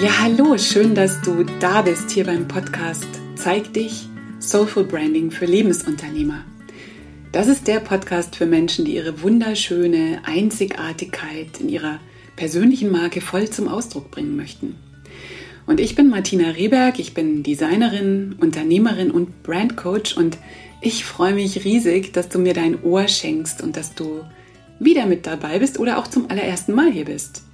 Ja, 0.00 0.20
hallo, 0.20 0.56
schön, 0.58 0.94
dass 0.94 1.20
du 1.22 1.44
da 1.58 1.82
bist 1.82 2.12
hier 2.12 2.24
beim 2.24 2.46
Podcast 2.46 3.08
Zeig 3.34 3.72
dich 3.72 4.06
Soulful 4.38 4.84
Branding 4.84 5.32
für 5.32 5.44
Lebensunternehmer. 5.44 6.44
Das 7.32 7.48
ist 7.48 7.66
der 7.66 7.80
Podcast 7.80 8.36
für 8.36 8.46
Menschen, 8.46 8.84
die 8.84 8.94
ihre 8.94 9.22
wunderschöne 9.22 10.20
Einzigartigkeit 10.22 11.58
in 11.58 11.68
ihrer 11.68 11.98
persönlichen 12.36 12.92
Marke 12.92 13.20
voll 13.20 13.50
zum 13.50 13.66
Ausdruck 13.66 14.12
bringen 14.12 14.36
möchten. 14.36 14.76
Und 15.66 15.80
ich 15.80 15.96
bin 15.96 16.10
Martina 16.10 16.50
Rehberg, 16.50 17.00
ich 17.00 17.12
bin 17.12 17.42
Designerin, 17.42 18.36
Unternehmerin 18.38 19.10
und 19.10 19.42
Brandcoach 19.42 20.16
und 20.16 20.38
ich 20.80 21.04
freue 21.04 21.34
mich 21.34 21.64
riesig, 21.64 22.12
dass 22.12 22.28
du 22.28 22.38
mir 22.38 22.54
dein 22.54 22.84
Ohr 22.84 23.08
schenkst 23.08 23.62
und 23.64 23.76
dass 23.76 23.96
du 23.96 24.20
wieder 24.78 25.06
mit 25.06 25.26
dabei 25.26 25.58
bist 25.58 25.80
oder 25.80 25.98
auch 25.98 26.06
zum 26.06 26.30
allerersten 26.30 26.72
Mal 26.72 26.92
hier 26.92 27.06
bist 27.06 27.47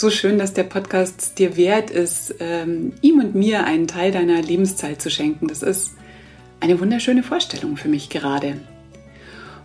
so 0.00 0.10
schön, 0.10 0.38
dass 0.38 0.54
der 0.54 0.62
Podcast 0.62 1.38
dir 1.38 1.56
wert 1.56 1.90
ist, 1.90 2.36
ähm, 2.38 2.92
ihm 3.02 3.18
und 3.18 3.34
mir 3.34 3.64
einen 3.64 3.88
Teil 3.88 4.12
deiner 4.12 4.40
Lebenszeit 4.40 5.02
zu 5.02 5.10
schenken. 5.10 5.48
Das 5.48 5.62
ist 5.62 5.94
eine 6.60 6.78
wunderschöne 6.80 7.22
Vorstellung 7.22 7.76
für 7.76 7.88
mich 7.88 8.08
gerade. 8.08 8.58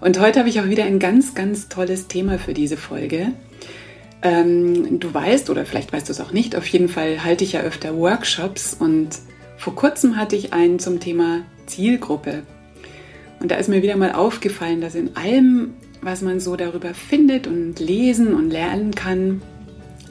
Und 0.02 0.20
heute 0.20 0.40
habe 0.40 0.50
ich 0.50 0.60
auch 0.60 0.68
wieder 0.68 0.86
ein 0.86 1.00
ganz, 1.00 1.36
ganz 1.36 1.70
tolles 1.70 2.08
Thema 2.08 2.40
für 2.40 2.54
diese 2.54 2.78
Folge. 2.78 3.32
Ähm, 4.24 5.00
du 5.00 5.14
weißt, 5.14 5.50
oder 5.50 5.66
vielleicht 5.66 5.94
weißt 5.94 6.10
du 6.10 6.12
es 6.12 6.20
auch 6.20 6.32
nicht, 6.32 6.56
auf 6.56 6.66
jeden 6.66 6.90
Fall 6.90 7.24
halte 7.24 7.44
ich 7.44 7.54
ja 7.54 7.62
öfter 7.62 7.96
Workshops 7.96 8.76
und 8.78 9.10
vor 9.58 9.76
kurzem 9.76 10.18
hatte 10.18 10.36
ich 10.36 10.52
einen 10.52 10.80
zum 10.80 11.00
Thema 11.00 11.44
Zielgruppe. 11.68 12.42
Und 13.40 13.52
da 13.52 13.56
ist 13.56 13.70
mir 13.70 13.84
wieder 13.84 13.98
mal 13.98 14.14
aufgefallen, 14.14 14.82
dass 14.82 14.96
in 14.96 15.16
allem, 15.16 15.74
was 16.02 16.22
man 16.22 16.40
so 16.40 16.56
darüber 16.56 16.94
findet 16.94 17.46
und 17.46 17.80
lesen 17.80 18.34
und 18.34 18.50
lernen 18.50 18.96
kann, 18.96 19.42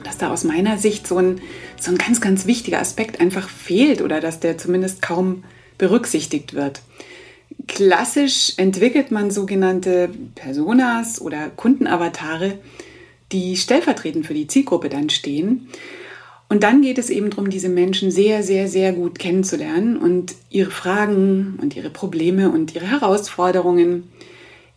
dass 0.03 0.17
da 0.17 0.31
aus 0.31 0.43
meiner 0.43 0.77
Sicht 0.77 1.07
so 1.07 1.17
ein, 1.17 1.41
so 1.79 1.91
ein 1.91 1.97
ganz, 1.97 2.21
ganz 2.21 2.45
wichtiger 2.45 2.79
Aspekt 2.79 3.19
einfach 3.19 3.49
fehlt 3.49 4.01
oder 4.01 4.19
dass 4.19 4.39
der 4.39 4.57
zumindest 4.57 5.01
kaum 5.01 5.43
berücksichtigt 5.77 6.53
wird. 6.53 6.81
Klassisch 7.67 8.53
entwickelt 8.57 9.11
man 9.11 9.31
sogenannte 9.31 10.09
Personas 10.35 11.21
oder 11.21 11.49
Kundenavatare, 11.49 12.59
die 13.31 13.57
stellvertretend 13.57 14.25
für 14.25 14.33
die 14.33 14.47
Zielgruppe 14.47 14.89
dann 14.89 15.09
stehen. 15.09 15.69
Und 16.49 16.63
dann 16.63 16.81
geht 16.81 16.99
es 16.99 17.09
eben 17.09 17.31
darum, 17.31 17.49
diese 17.49 17.69
Menschen 17.69 18.11
sehr, 18.11 18.43
sehr, 18.43 18.67
sehr 18.67 18.93
gut 18.93 19.17
kennenzulernen 19.17 19.97
und 19.97 20.35
ihre 20.49 20.71
Fragen 20.71 21.57
und 21.61 21.75
ihre 21.75 21.89
Probleme 21.89 22.51
und 22.51 22.75
ihre 22.75 22.85
Herausforderungen 22.85 24.09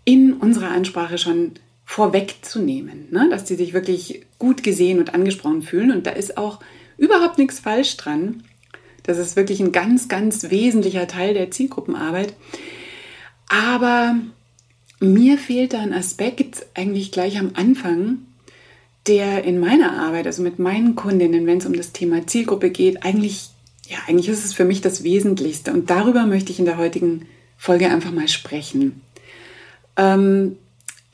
in 0.05 0.33
unserer 0.33 0.71
Ansprache 0.71 1.19
schon 1.19 1.53
vorwegzunehmen, 1.87 3.07
ne? 3.13 3.29
dass 3.31 3.45
die 3.45 3.55
sich 3.55 3.73
wirklich 3.73 4.27
gut 4.39 4.63
gesehen 4.63 4.99
und 4.99 5.15
angesprochen 5.15 5.63
fühlen. 5.63 5.93
Und 5.93 6.07
da 6.07 6.11
ist 6.11 6.37
auch 6.37 6.59
überhaupt 6.99 7.39
nichts 7.39 7.61
falsch 7.61 7.97
dran. 7.97 8.43
Das 9.05 9.19
ist 9.19 9.37
wirklich 9.37 9.61
ein 9.61 9.71
ganz, 9.71 10.09
ganz 10.09 10.51
wesentlicher 10.51 11.07
Teil 11.07 11.33
der 11.33 11.53
Zielgruppenarbeit. 11.53 12.35
Aber 13.49 14.17
mir 14.99 15.39
fehlt 15.39 15.75
da 15.75 15.81
ein 15.81 15.95
Aspekt 15.95 16.67
eigentlich 16.75 17.13
gleich 17.13 17.39
am 17.39 17.53
Anfang, 17.55 18.19
der 19.07 19.45
in 19.45 19.61
meiner 19.61 19.97
Arbeit, 19.97 20.27
also 20.27 20.43
mit 20.43 20.59
meinen 20.59 20.97
Kundinnen, 20.97 21.47
wenn 21.47 21.59
es 21.59 21.67
um 21.67 21.75
das 21.75 21.93
Thema 21.93 22.27
Zielgruppe 22.27 22.71
geht, 22.71 23.05
eigentlich, 23.05 23.51
ja, 23.89 23.99
eigentlich 24.09 24.29
ist 24.29 24.45
es 24.45 24.55
für 24.55 24.65
mich 24.65 24.81
das 24.81 25.05
Wesentlichste. 25.05 25.73
Und 25.73 25.89
darüber 25.89 26.27
möchte 26.27 26.51
ich 26.51 26.59
in 26.59 26.65
der 26.65 26.79
heutigen 26.79 27.27
Folge 27.57 27.89
einfach 27.89 28.11
mal 28.11 28.27
sprechen. 28.27 29.03
Ähm, 29.97 30.57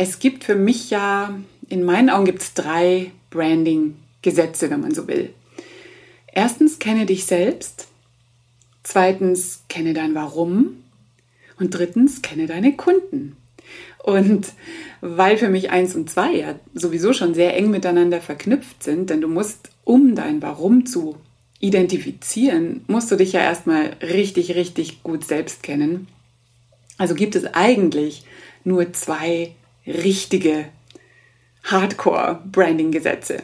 es 0.03 0.19
gibt 0.19 0.45
für 0.45 0.57
mich 0.57 0.91
ja, 0.91 1.35
in 1.69 1.85
meinen 1.85 2.11
Augen 2.11 2.25
gibt 2.25 2.43
es 2.43 2.55
drei 2.55 3.13
Branding-Gesetze, 3.31 4.69
wenn 4.71 4.81
man 4.81 4.95
so 4.95 5.07
will. 5.07 5.33
Erstens, 6.27 6.79
kenne 6.79 7.07
dich 7.07 7.25
selbst. 7.25 7.87
Zweitens, 8.83 9.63
kenne 9.69 9.95
dein 9.95 10.15
Warum. 10.15 10.83
Und 11.59 11.71
drittens, 11.71 12.21
kenne 12.21 12.47
deine 12.47 12.77
Kunden. 12.77 13.37
Und 14.03 14.53
weil 15.01 15.39
für 15.39 15.49
mich 15.49 15.71
eins 15.71 15.95
und 15.95 16.11
zwei 16.11 16.35
ja 16.35 16.59
sowieso 16.75 17.13
schon 17.13 17.35
sehr 17.35 17.57
eng 17.57 17.71
miteinander 17.71 18.21
verknüpft 18.21 18.83
sind, 18.83 19.11
denn 19.11 19.21
du 19.21 19.29
musst, 19.29 19.71
um 19.85 20.17
dein 20.17 20.43
Warum 20.43 20.85
zu 20.85 21.17
identifizieren, 21.61 22.85
musst 22.89 23.13
du 23.13 23.17
dich 23.17 23.33
ja 23.33 23.41
erstmal 23.41 23.97
richtig, 24.03 24.57
richtig 24.57 25.05
gut 25.05 25.25
selbst 25.25 25.63
kennen. 25.63 26.09
Also 26.99 27.15
gibt 27.15 27.37
es 27.37 27.47
eigentlich 27.55 28.25
nur 28.65 28.93
zwei 28.93 29.55
richtige 29.87 30.67
Hardcore-Branding-Gesetze. 31.65 33.43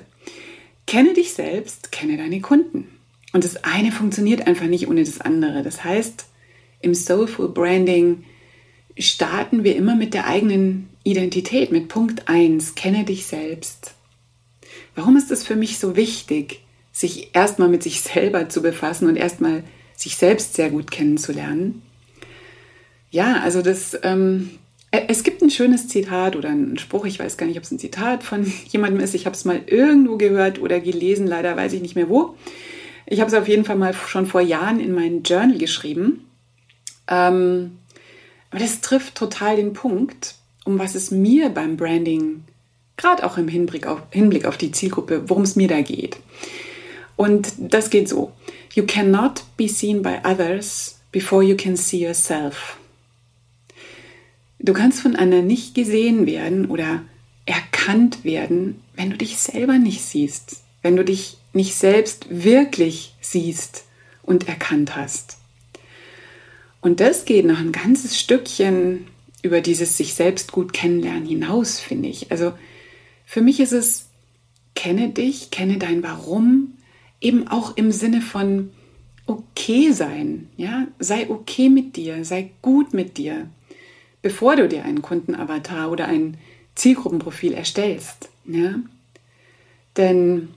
Kenne 0.87 1.15
dich 1.15 1.33
selbst, 1.33 1.93
kenne 1.93 2.17
deine 2.17 2.41
Kunden. 2.41 2.89
Und 3.33 3.45
das 3.45 3.63
eine 3.65 3.93
funktioniert 3.93 4.47
einfach 4.47 4.67
nicht 4.67 4.89
ohne 4.89 5.05
das 5.05 5.21
andere. 5.21 5.63
Das 5.63 5.85
heißt, 5.85 6.27
im 6.81 6.95
Soulful 6.95 7.49
Branding 7.49 8.25
starten 8.97 9.65
wir 9.65 9.77
immer 9.77 9.95
mit 9.95 10.15
der 10.15 10.27
eigenen 10.27 10.89
Identität, 11.05 11.71
mit 11.71 11.89
Punkt 11.89 12.29
1, 12.29 12.75
kenne 12.75 13.05
dich 13.05 13.27
selbst. 13.27 13.95
Warum 14.95 15.17
ist 15.17 15.31
es 15.31 15.45
für 15.45 15.57
mich 15.57 15.79
so 15.79 15.97
wichtig, 15.97 16.63
sich 16.93 17.35
erstmal 17.35 17.69
mit 17.69 17.83
sich 17.83 18.01
selber 18.01 18.49
zu 18.49 18.63
befassen 18.63 19.09
und 19.09 19.17
erstmal 19.17 19.63
sich 19.97 20.17
selbst 20.17 20.55
sehr 20.55 20.71
gut 20.71 20.91
kennenzulernen? 20.91 21.83
Ja, 23.11 23.41
also 23.41 23.63
das 23.63 23.97
ähm, 24.03 24.51
es 24.91 25.23
gibt 25.23 25.43
ein 25.43 25.51
schönes 25.51 25.89
Zitat 25.89 26.35
oder 26.35 26.49
einen 26.49 26.79
Spruch, 26.79 27.05
ich 27.05 27.19
weiß 27.19 27.37
gar 27.37 27.47
nicht, 27.47 27.59
ob 27.59 27.65
es 27.65 27.71
ein 27.71 27.79
Zitat 27.79 28.23
von 28.23 28.51
jemandem 28.69 29.01
ist. 29.01 29.15
Ich 29.15 29.27
habe 29.27 29.37
es 29.37 29.45
mal 29.45 29.61
irgendwo 29.67 30.17
gehört 30.17 30.61
oder 30.61 30.81
gelesen, 30.81 31.27
leider 31.27 31.57
weiß 31.57 31.73
ich 31.75 31.83
nicht 31.83 31.97
mehr 31.97 32.09
wo. 32.09 32.37
Ich 33.07 33.21
habe 33.21 33.31
es 33.31 33.37
auf 33.37 33.49
jeden 33.49 33.65
Fall 33.65 33.77
mal 33.77 33.95
schon 33.95 34.27
vor 34.27 34.41
Jahren 34.41 34.81
in 34.81 34.95
mein 34.95 35.23
Journal 35.23 35.59
geschrieben. 35.59 36.27
Ähm, 37.07 37.79
aber 38.51 38.61
das 38.61 38.81
trifft 38.81 39.15
total 39.15 39.57
den 39.57 39.73
Punkt, 39.73 40.37
um 40.65 40.79
was 40.79 40.95
es 40.95 41.11
mir 41.11 41.49
beim 41.51 41.77
Branding, 41.77 42.45
gerade 42.97 43.25
auch 43.25 43.39
im 43.39 43.49
Hinblick 43.49 43.87
auf, 43.87 44.03
Hinblick 44.11 44.45
auf 44.45 44.57
die 44.57 44.73
Zielgruppe, 44.73 45.29
worum 45.29 45.43
es 45.43 45.57
mir 45.57 45.69
da 45.69 45.81
geht. 45.81 46.19
Und 47.17 47.53
das 47.59 47.91
geht 47.91 48.09
so. 48.09 48.33
You 48.75 48.85
cannot 48.85 49.43
be 49.57 49.69
seen 49.69 50.03
by 50.03 50.19
others 50.25 51.01
before 51.11 51.43
you 51.43 51.57
can 51.57 51.77
see 51.77 51.99
yourself. 51.99 52.79
Du 54.69 54.75
kannst 54.75 55.01
von 55.01 55.17
anderen 55.17 55.47
nicht 55.47 55.75
gesehen 55.75 56.27
werden 56.27 56.67
oder 56.67 57.03
erkannt 57.47 58.23
werden, 58.23 58.83
wenn 58.97 59.09
du 59.09 59.17
dich 59.17 59.39
selber 59.39 59.79
nicht 59.79 60.03
siehst, 60.03 60.63
wenn 60.83 60.95
du 60.95 61.07
dich 61.07 61.39
nicht 61.55 61.75
selbst 61.75 62.27
wirklich 62.29 63.15
siehst 63.23 63.87
und 64.23 64.47
erkannt 64.47 64.95
hast. 64.95 65.39
Und 66.83 67.01
das 67.01 67.25
geht 67.25 67.47
noch 67.47 67.59
ein 67.59 67.73
ganzes 67.73 68.21
Stückchen 68.21 69.07
über 69.41 69.63
dieses 69.63 69.97
sich 69.97 70.13
selbst 70.13 70.53
gut 70.53 70.75
kennenlernen 70.75 71.25
hinaus, 71.25 71.81
finde 71.81 72.11
ich. 72.11 72.31
Also 72.31 72.53
für 73.25 73.41
mich 73.41 73.61
ist 73.61 73.73
es, 73.73 74.11
kenne 74.75 75.09
dich, 75.09 75.51
kenne 75.51 75.79
dein 75.79 76.03
Warum, 76.03 76.75
eben 77.23 77.49
auch 77.49 77.75
im 77.79 77.91
Sinne 77.91 78.21
von 78.21 78.69
okay 79.25 79.93
sein, 79.93 80.51
ja, 80.59 80.89
sei 80.99 81.31
okay 81.31 81.71
mit 81.71 81.97
dir, 81.97 82.23
sei 82.27 82.51
gut 82.61 82.93
mit 82.93 83.17
dir, 83.17 83.49
bevor 84.23 84.57
du 84.57 84.69
dir 84.69 84.85
einen 84.85 85.03
Kundenavatar 85.03 85.91
oder 85.91 86.07
ein 86.07 86.37
Zielgruppenprofil 86.75 87.53
erstellst. 87.53 88.29
Ja? 88.47 88.77
Denn 89.97 90.49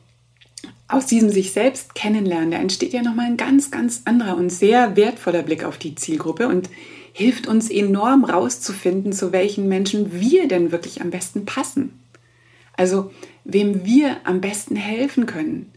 aus 0.88 1.06
diesem 1.06 1.30
sich 1.30 1.54
selbst 1.54 1.96
kennenlernen, 1.96 2.52
da 2.52 2.58
entsteht 2.58 2.94
ja 2.94 3.02
nochmal 3.02 3.28
ein 3.28 3.38
ganz, 3.38 3.72
ganz 3.72 4.02
anderer 4.06 4.38
und 4.38 4.50
sehr 4.50 4.96
wertvoller 4.96 5.42
Blick 5.42 5.64
auf 5.64 5.78
die 5.78 5.96
Zielgruppe 5.96 6.48
und 6.48 6.70
hilft 7.14 7.48
uns 7.48 7.70
enorm 7.70 8.24
rauszufinden, 8.24 9.14
zu 9.14 9.32
welchen 9.32 9.68
Menschen 9.68 10.20
wir 10.20 10.48
denn 10.48 10.72
wirklich 10.72 11.02
am 11.02 11.10
besten 11.10 11.46
passen. 11.46 12.00
Also 12.76 13.12
wem 13.44 13.86
wir 13.86 14.18
am 14.24 14.42
besten 14.42 14.76
helfen 14.76 15.26
können, 15.26 15.72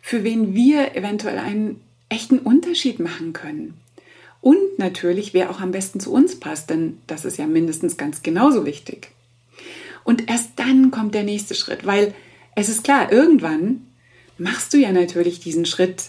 für 0.00 0.24
wen 0.24 0.54
wir 0.54 0.96
eventuell 0.96 1.38
einen 1.38 1.80
echten 2.08 2.38
Unterschied 2.38 3.00
machen 3.00 3.32
können. 3.32 3.74
Und 4.46 4.78
natürlich, 4.78 5.34
wer 5.34 5.50
auch 5.50 5.60
am 5.60 5.72
besten 5.72 5.98
zu 5.98 6.12
uns 6.12 6.38
passt, 6.38 6.70
denn 6.70 6.98
das 7.08 7.24
ist 7.24 7.36
ja 7.36 7.48
mindestens 7.48 7.96
ganz 7.96 8.22
genauso 8.22 8.64
wichtig. 8.64 9.08
Und 10.04 10.30
erst 10.30 10.50
dann 10.54 10.92
kommt 10.92 11.16
der 11.16 11.24
nächste 11.24 11.56
Schritt, 11.56 11.84
weil 11.84 12.14
es 12.54 12.68
ist 12.68 12.84
klar, 12.84 13.10
irgendwann 13.10 13.88
machst 14.38 14.72
du 14.72 14.76
ja 14.76 14.92
natürlich 14.92 15.40
diesen 15.40 15.66
Schritt, 15.66 16.04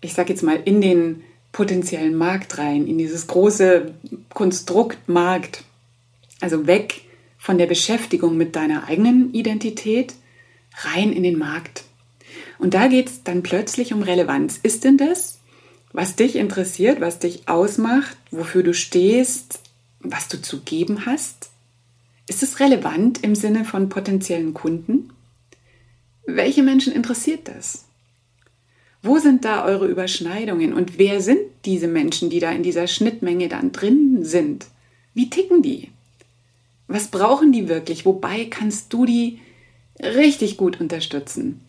ich 0.00 0.14
sage 0.14 0.32
jetzt 0.32 0.44
mal, 0.44 0.60
in 0.64 0.80
den 0.80 1.24
potenziellen 1.50 2.14
Markt 2.14 2.58
rein, 2.58 2.86
in 2.86 2.96
dieses 2.96 3.26
große 3.26 3.92
Konstrukt 4.32 5.08
Markt. 5.08 5.64
Also 6.40 6.68
weg 6.68 7.00
von 7.38 7.58
der 7.58 7.66
Beschäftigung 7.66 8.36
mit 8.36 8.54
deiner 8.54 8.86
eigenen 8.86 9.34
Identität, 9.34 10.14
rein 10.76 11.12
in 11.12 11.24
den 11.24 11.38
Markt. 11.38 11.82
Und 12.60 12.74
da 12.74 12.86
geht 12.86 13.08
es 13.08 13.24
dann 13.24 13.42
plötzlich 13.42 13.92
um 13.92 14.02
Relevanz. 14.02 14.60
Ist 14.62 14.84
denn 14.84 14.96
das, 14.96 15.33
was 15.94 16.16
dich 16.16 16.34
interessiert, 16.34 17.00
was 17.00 17.20
dich 17.20 17.48
ausmacht, 17.48 18.16
wofür 18.32 18.64
du 18.64 18.74
stehst, 18.74 19.60
was 20.00 20.26
du 20.28 20.42
zu 20.42 20.60
geben 20.60 21.06
hast? 21.06 21.50
Ist 22.28 22.42
es 22.42 22.58
relevant 22.58 23.22
im 23.22 23.36
Sinne 23.36 23.64
von 23.64 23.88
potenziellen 23.88 24.54
Kunden? 24.54 25.10
Welche 26.26 26.64
Menschen 26.64 26.92
interessiert 26.92 27.46
das? 27.46 27.84
Wo 29.02 29.18
sind 29.18 29.44
da 29.44 29.64
eure 29.64 29.86
Überschneidungen 29.86 30.72
und 30.72 30.98
wer 30.98 31.20
sind 31.20 31.38
diese 31.64 31.86
Menschen, 31.86 32.28
die 32.28 32.40
da 32.40 32.50
in 32.50 32.64
dieser 32.64 32.88
Schnittmenge 32.88 33.48
dann 33.48 33.70
drin 33.70 34.24
sind? 34.24 34.66
Wie 35.14 35.30
ticken 35.30 35.62
die? 35.62 35.90
Was 36.88 37.06
brauchen 37.06 37.52
die 37.52 37.68
wirklich? 37.68 38.04
Wobei 38.04 38.46
kannst 38.46 38.92
du 38.92 39.06
die 39.06 39.38
richtig 40.00 40.56
gut 40.56 40.80
unterstützen? 40.80 41.60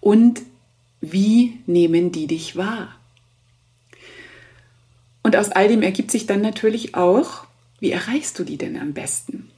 Und 0.00 0.42
wie 1.00 1.60
nehmen 1.66 2.10
die 2.10 2.26
dich 2.26 2.56
wahr? 2.56 2.96
Und 5.22 5.36
aus 5.36 5.50
all 5.50 5.68
dem 5.68 5.82
ergibt 5.82 6.10
sich 6.10 6.26
dann 6.26 6.40
natürlich 6.40 6.94
auch, 6.94 7.44
wie 7.78 7.90
erreichst 7.90 8.38
du 8.38 8.44
die 8.44 8.56
denn 8.56 8.78
am 8.78 8.92
besten? 8.92 9.50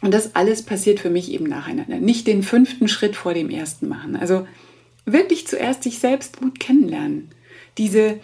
Und 0.00 0.12
das 0.12 0.34
alles 0.34 0.62
passiert 0.62 1.00
für 1.00 1.10
mich 1.10 1.30
eben 1.32 1.46
nacheinander. 1.46 1.98
Nicht 1.98 2.26
den 2.26 2.42
fünften 2.42 2.88
Schritt 2.88 3.16
vor 3.16 3.34
dem 3.34 3.50
ersten 3.50 3.88
machen. 3.88 4.16
Also 4.16 4.46
wirklich 5.06 5.46
zuerst 5.46 5.82
sich 5.82 5.98
selbst 5.98 6.38
gut 6.38 6.60
kennenlernen. 6.60 7.30
Diese, 7.78 8.20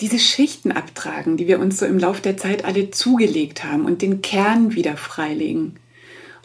diese 0.00 0.18
Schichten 0.18 0.72
abtragen, 0.72 1.36
die 1.36 1.46
wir 1.46 1.60
uns 1.60 1.78
so 1.78 1.86
im 1.86 1.98
Laufe 1.98 2.22
der 2.22 2.36
Zeit 2.36 2.64
alle 2.64 2.90
zugelegt 2.90 3.64
haben 3.64 3.84
und 3.84 4.02
den 4.02 4.22
Kern 4.22 4.74
wieder 4.74 4.96
freilegen. 4.96 5.76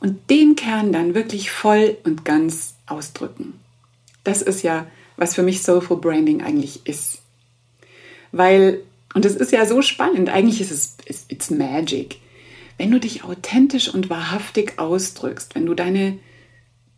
Und 0.01 0.29
den 0.29 0.55
Kern 0.55 0.91
dann 0.91 1.15
wirklich 1.15 1.49
voll 1.49 1.95
und 2.03 2.25
ganz 2.25 2.75
ausdrücken. 2.87 3.53
Das 4.23 4.41
ist 4.41 4.63
ja, 4.63 4.85
was 5.15 5.33
für 5.35 5.43
mich 5.43 5.63
Soulful 5.63 5.97
Branding 5.97 6.41
eigentlich 6.41 6.85
ist. 6.85 7.21
Weil, 8.31 8.81
und 9.13 9.25
es 9.25 9.35
ist 9.35 9.51
ja 9.51 9.65
so 9.65 9.81
spannend, 9.81 10.29
eigentlich 10.29 10.61
ist 10.61 10.71
es 10.71 11.25
it's 11.29 11.49
magic. 11.49 12.17
Wenn 12.77 12.91
du 12.91 12.99
dich 12.99 13.23
authentisch 13.23 13.93
und 13.93 14.09
wahrhaftig 14.09 14.79
ausdrückst, 14.79 15.55
wenn 15.55 15.65
du 15.65 15.75
deine 15.75 16.17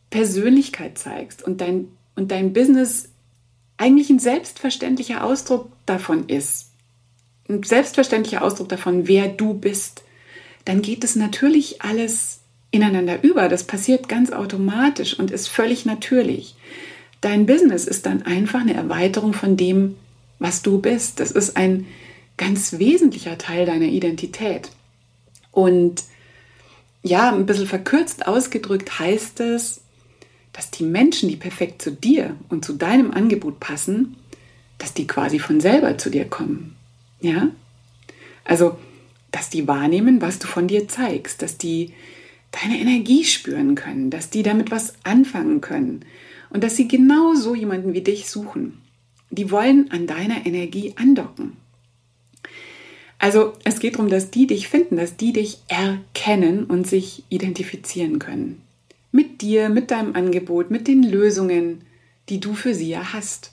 Persönlichkeit 0.10 0.98
zeigst 0.98 1.44
und 1.44 1.60
dein, 1.60 1.90
und 2.16 2.32
dein 2.32 2.54
Business 2.54 3.10
eigentlich 3.78 4.10
ein 4.10 4.20
selbstverständlicher 4.20 5.24
Ausdruck 5.24 5.70
davon 5.86 6.30
ist, 6.30 6.72
ein 7.50 7.64
selbstverständlicher 7.64 8.42
Ausdruck 8.42 8.70
davon, 8.70 9.08
wer 9.08 9.28
du 9.28 9.54
bist, 9.54 10.04
dann 10.64 10.82
geht 10.82 11.04
es 11.04 11.16
natürlich 11.16 11.82
alles 11.82 12.40
ineinander 12.72 13.24
über. 13.24 13.50
Das 13.50 13.66
passiert 13.66 14.10
ganz 14.10 14.32
automatisch 14.32 15.20
und 15.20 15.32
ist 15.32 15.48
völlig 15.48 15.86
natürlich. 15.86 16.56
Dein 17.22 17.46
Business 17.46 17.86
ist 17.86 18.06
dann 18.06 18.24
einfach 18.24 18.62
eine 18.62 18.74
Erweiterung 18.74 19.34
von 19.34 19.58
dem, 19.58 19.96
was 20.40 20.62
du 20.62 20.80
bist. 20.80 21.20
Das 21.20 21.32
ist 21.32 21.58
ein 21.58 21.86
ganz 22.38 22.80
wesentlicher 22.80 23.38
Teil 23.38 23.66
deiner 23.66 23.86
Identität. 23.86 24.72
Und 25.52 26.04
ja, 27.04 27.32
ein 27.34 27.46
bisschen 27.46 27.68
verkürzt 27.68 28.28
ausgedrückt 28.28 29.00
heißt 29.00 29.40
es, 29.42 29.82
dass 30.54 30.72
die 30.72 30.84
Menschen, 30.84 31.30
die 31.30 31.36
perfekt 31.36 31.82
zu 31.82 31.92
dir 31.92 32.36
und 32.50 32.66
zu 32.66 32.74
deinem 32.74 33.12
Angebot 33.12 33.60
passen, 33.60 34.16
dass 34.78 34.94
die 34.94 35.08
quasi 35.08 35.40
von 35.40 35.60
selber 35.60 35.98
zu 35.98 36.10
dir 36.10 36.26
kommen. 36.26 36.76
Ja? 37.22 37.50
Also, 38.44 38.78
dass 39.32 39.50
die 39.50 39.68
wahrnehmen, 39.68 40.22
was 40.22 40.40
du 40.40 40.48
von 40.48 40.68
dir 40.68 40.88
zeigst, 40.88 41.42
dass 41.42 41.58
die 41.58 41.94
deine 42.52 42.80
Energie 42.80 43.26
spüren 43.26 43.76
können, 43.76 44.10
dass 44.10 44.30
die 44.30 44.44
damit 44.44 44.72
was 44.72 44.94
anfangen 45.04 45.62
können 45.62 46.06
und 46.50 46.64
dass 46.64 46.76
sie 46.76 46.88
genau 46.88 47.34
so 47.36 47.54
jemanden 47.54 47.94
wie 47.94 48.02
dich 48.02 48.30
suchen. 48.30 48.82
Die 49.30 49.52
wollen 49.52 49.92
an 49.92 50.08
deiner 50.08 50.46
Energie 50.46 50.94
andocken. 50.96 51.58
Also 53.26 53.54
es 53.64 53.80
geht 53.80 53.96
darum, 53.96 54.08
dass 54.08 54.30
die 54.30 54.46
dich 54.46 54.68
finden, 54.68 54.98
dass 54.98 55.18
die 55.18 55.34
dich 55.34 55.58
erkennen 55.68 56.66
und 56.66 56.86
sich 56.86 57.24
identifizieren 57.30 58.20
können 58.20 58.62
mit 59.12 59.42
dir, 59.42 59.70
mit 59.70 59.90
deinem 59.90 60.14
Angebot, 60.16 60.70
mit 60.70 60.88
den 60.88 61.02
Lösungen, 61.02 61.82
die 62.30 62.40
du 62.40 62.54
für 62.54 62.76
sie 62.76 62.90
ja 62.90 63.14
hast. 63.14 63.52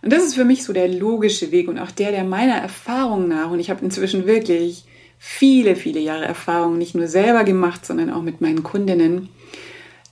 Und 0.00 0.10
das 0.10 0.24
ist 0.24 0.36
für 0.36 0.46
mich 0.46 0.64
so 0.64 0.72
der 0.72 0.88
logische 0.88 1.50
Weg 1.50 1.68
und 1.68 1.78
auch 1.78 1.90
der, 1.90 2.12
der 2.12 2.24
meiner 2.24 2.54
Erfahrung 2.54 3.28
nach, 3.28 3.50
und 3.50 3.60
ich 3.60 3.68
habe 3.68 3.84
inzwischen 3.84 4.24
wirklich 4.24 4.86
viele, 5.18 5.76
viele 5.76 6.00
Jahre 6.00 6.24
Erfahrung 6.24 6.78
nicht 6.78 6.94
nur 6.94 7.08
selber 7.08 7.44
gemacht, 7.44 7.84
sondern 7.84 8.08
auch 8.08 8.22
mit 8.22 8.40
meinen 8.40 8.62
Kundinnen, 8.62 9.28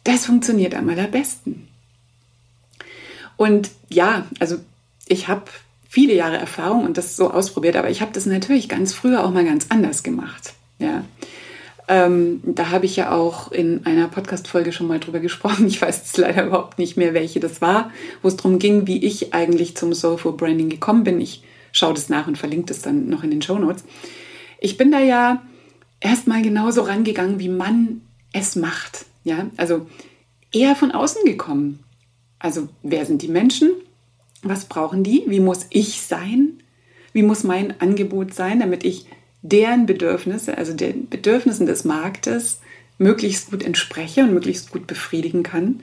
das 0.02 0.26
funktioniert 0.26 0.75
am 0.75 0.91
allerbesten. 0.91 1.67
Und 3.38 3.70
ja, 3.88 4.26
also 4.38 4.58
ich 5.06 5.29
habe 5.29 5.44
viele 5.94 6.14
Jahre 6.14 6.38
Erfahrung 6.38 6.85
und 6.85 6.99
das 6.99 7.17
so 7.17 7.31
ausprobiert, 7.31 7.76
aber 7.76 7.88
ich 7.88 8.00
habe 8.00 8.11
das 8.12 8.26
natürlich 8.26 8.69
ganz 8.69 8.93
früher 8.93 9.25
auch 9.25 9.31
mal 9.31 9.44
ganz 9.44 9.67
anders 9.69 10.02
gemacht. 10.02 10.55
Ja. 10.81 11.05
Ähm, 11.87 12.41
da 12.44 12.70
habe 12.70 12.85
ich 12.85 12.96
ja 12.96 13.12
auch 13.12 13.52
in 13.52 13.87
einer 13.87 14.08
Podcast-Folge 14.08 14.73
schon 14.73 14.88
mal 14.88 14.99
drüber 14.99 15.20
gesprochen. 15.20 15.69
Ich 15.69 15.81
weiß 15.81 15.99
jetzt 15.99 16.19
leider 16.19 16.46
überhaupt 16.46 16.81
nicht 16.81 16.96
mehr, 16.96 17.14
welche 17.14 17.38
das 17.38 17.61
war, 17.61 17.93
wo 18.23 18.29
es 18.29 18.35
darum 18.35 18.58
ging, 18.58 18.88
wie 18.88 19.05
ich 19.05 19.35
eigentlich 19.35 19.76
zum 19.76 19.94
Soulful 19.94 20.32
Branding 20.32 20.69
gekommen 20.69 21.05
bin. 21.05 21.20
Ich 21.20 21.44
schaue 21.70 21.94
das 21.94 22.08
nach 22.08 22.26
und 22.26 22.38
verlinke 22.38 22.67
das 22.67 22.82
dann 22.82 23.08
noch 23.08 23.23
in 23.23 23.31
den 23.31 23.43
Show 23.43 23.56
Notes. 23.56 23.85
Ich 24.58 24.76
bin 24.76 24.91
da 24.91 24.99
ja 24.99 25.43
erstmal 26.00 26.43
genauso 26.43 26.82
rangegangen, 26.82 27.38
wie 27.38 27.49
man 27.49 28.00
es 28.32 28.56
macht. 28.56 29.06
Ja, 29.23 29.46
also 29.56 29.87
eher 30.50 30.75
von 30.75 30.91
außen 30.91 31.25
gekommen. 31.25 31.85
Also, 32.41 32.69
wer 32.82 33.06
sind 33.06 33.23
die 33.23 33.29
Menschen? 33.29 33.70
Was 34.44 34.67
brauchen 34.67 35.02
die? 35.02 35.25
Wie 35.26 35.41
muss 35.41 35.67
ich 35.70 36.02
sein? 36.02 36.62
Wie 37.12 37.23
muss 37.23 37.44
mein 37.44 37.81
Angebot 37.81 38.35
sein, 38.35 38.61
damit 38.61 38.85
ich 38.85 39.06
deren 39.43 39.87
Bedürfnisse, 39.87 40.56
also 40.56 40.73
den 40.73 41.08
Bedürfnissen 41.08 41.67
des 41.67 41.85
Marktes, 41.85 42.61
möglichst 42.99 43.50
gut 43.50 43.62
entspreche 43.62 44.23
und 44.23 44.32
möglichst 44.32 44.70
gut 44.70 44.87
befriedigen 44.87 45.43
kann. 45.43 45.82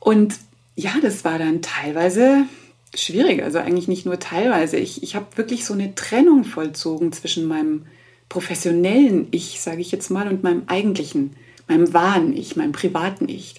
Und 0.00 0.36
ja, 0.74 0.94
das 1.02 1.24
war 1.24 1.38
dann 1.38 1.62
teilweise 1.62 2.46
schwierig, 2.94 3.42
also 3.42 3.58
eigentlich 3.58 3.88
nicht 3.88 4.06
nur 4.06 4.18
teilweise. 4.18 4.76
Ich, 4.76 5.02
ich 5.02 5.14
habe 5.14 5.26
wirklich 5.36 5.64
so 5.64 5.74
eine 5.74 5.94
Trennung 5.94 6.44
vollzogen 6.44 7.12
zwischen 7.12 7.46
meinem 7.46 7.86
professionellen 8.28 9.28
Ich, 9.30 9.60
sage 9.60 9.80
ich 9.80 9.90
jetzt 9.92 10.10
mal, 10.10 10.28
und 10.28 10.42
meinem 10.42 10.62
eigentlichen, 10.66 11.36
meinem 11.66 11.92
wahren 11.92 12.36
Ich, 12.36 12.56
meinem 12.56 12.72
privaten 12.72 13.28
Ich. 13.28 13.56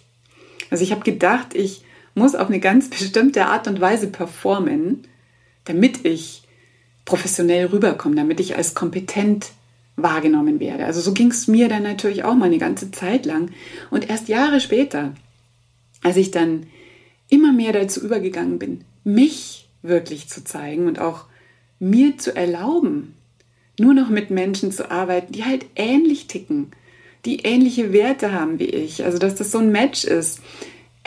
Also 0.69 0.83
ich 0.83 0.91
habe 0.91 1.03
gedacht, 1.03 1.53
ich 1.53 1.83
muss 2.19 2.35
auf 2.35 2.47
eine 2.47 2.59
ganz 2.59 2.89
bestimmte 2.89 3.47
Art 3.47 3.67
und 3.67 3.81
Weise 3.81 4.07
performen, 4.07 5.07
damit 5.65 6.05
ich 6.05 6.43
professionell 7.05 7.65
rüberkommen, 7.67 8.15
damit 8.15 8.39
ich 8.39 8.55
als 8.55 8.75
kompetent 8.75 9.51
wahrgenommen 9.95 10.59
werde. 10.59 10.85
Also 10.85 11.01
so 11.01 11.13
ging 11.13 11.31
es 11.31 11.47
mir 11.47 11.67
dann 11.67 11.83
natürlich 11.83 12.23
auch 12.23 12.35
mal 12.35 12.45
eine 12.45 12.59
ganze 12.59 12.91
Zeit 12.91 13.25
lang. 13.25 13.51
Und 13.89 14.09
erst 14.09 14.29
Jahre 14.29 14.59
später, 14.59 15.13
als 16.03 16.17
ich 16.17 16.31
dann 16.31 16.67
immer 17.29 17.51
mehr 17.51 17.73
dazu 17.73 18.01
übergegangen 18.01 18.59
bin, 18.59 18.83
mich 19.03 19.67
wirklich 19.81 20.29
zu 20.29 20.43
zeigen 20.43 20.87
und 20.87 20.99
auch 20.99 21.25
mir 21.79 22.17
zu 22.17 22.35
erlauben, 22.35 23.15
nur 23.79 23.93
noch 23.93 24.09
mit 24.09 24.29
Menschen 24.29 24.71
zu 24.71 24.91
arbeiten, 24.91 25.31
die 25.33 25.45
halt 25.45 25.65
ähnlich 25.75 26.27
ticken, 26.27 26.71
die 27.25 27.39
ähnliche 27.39 27.93
Werte 27.93 28.33
haben 28.33 28.59
wie 28.59 28.65
ich, 28.65 29.05
also 29.05 29.17
dass 29.17 29.35
das 29.35 29.51
so 29.51 29.59
ein 29.59 29.71
Match 29.71 30.03
ist. 30.03 30.41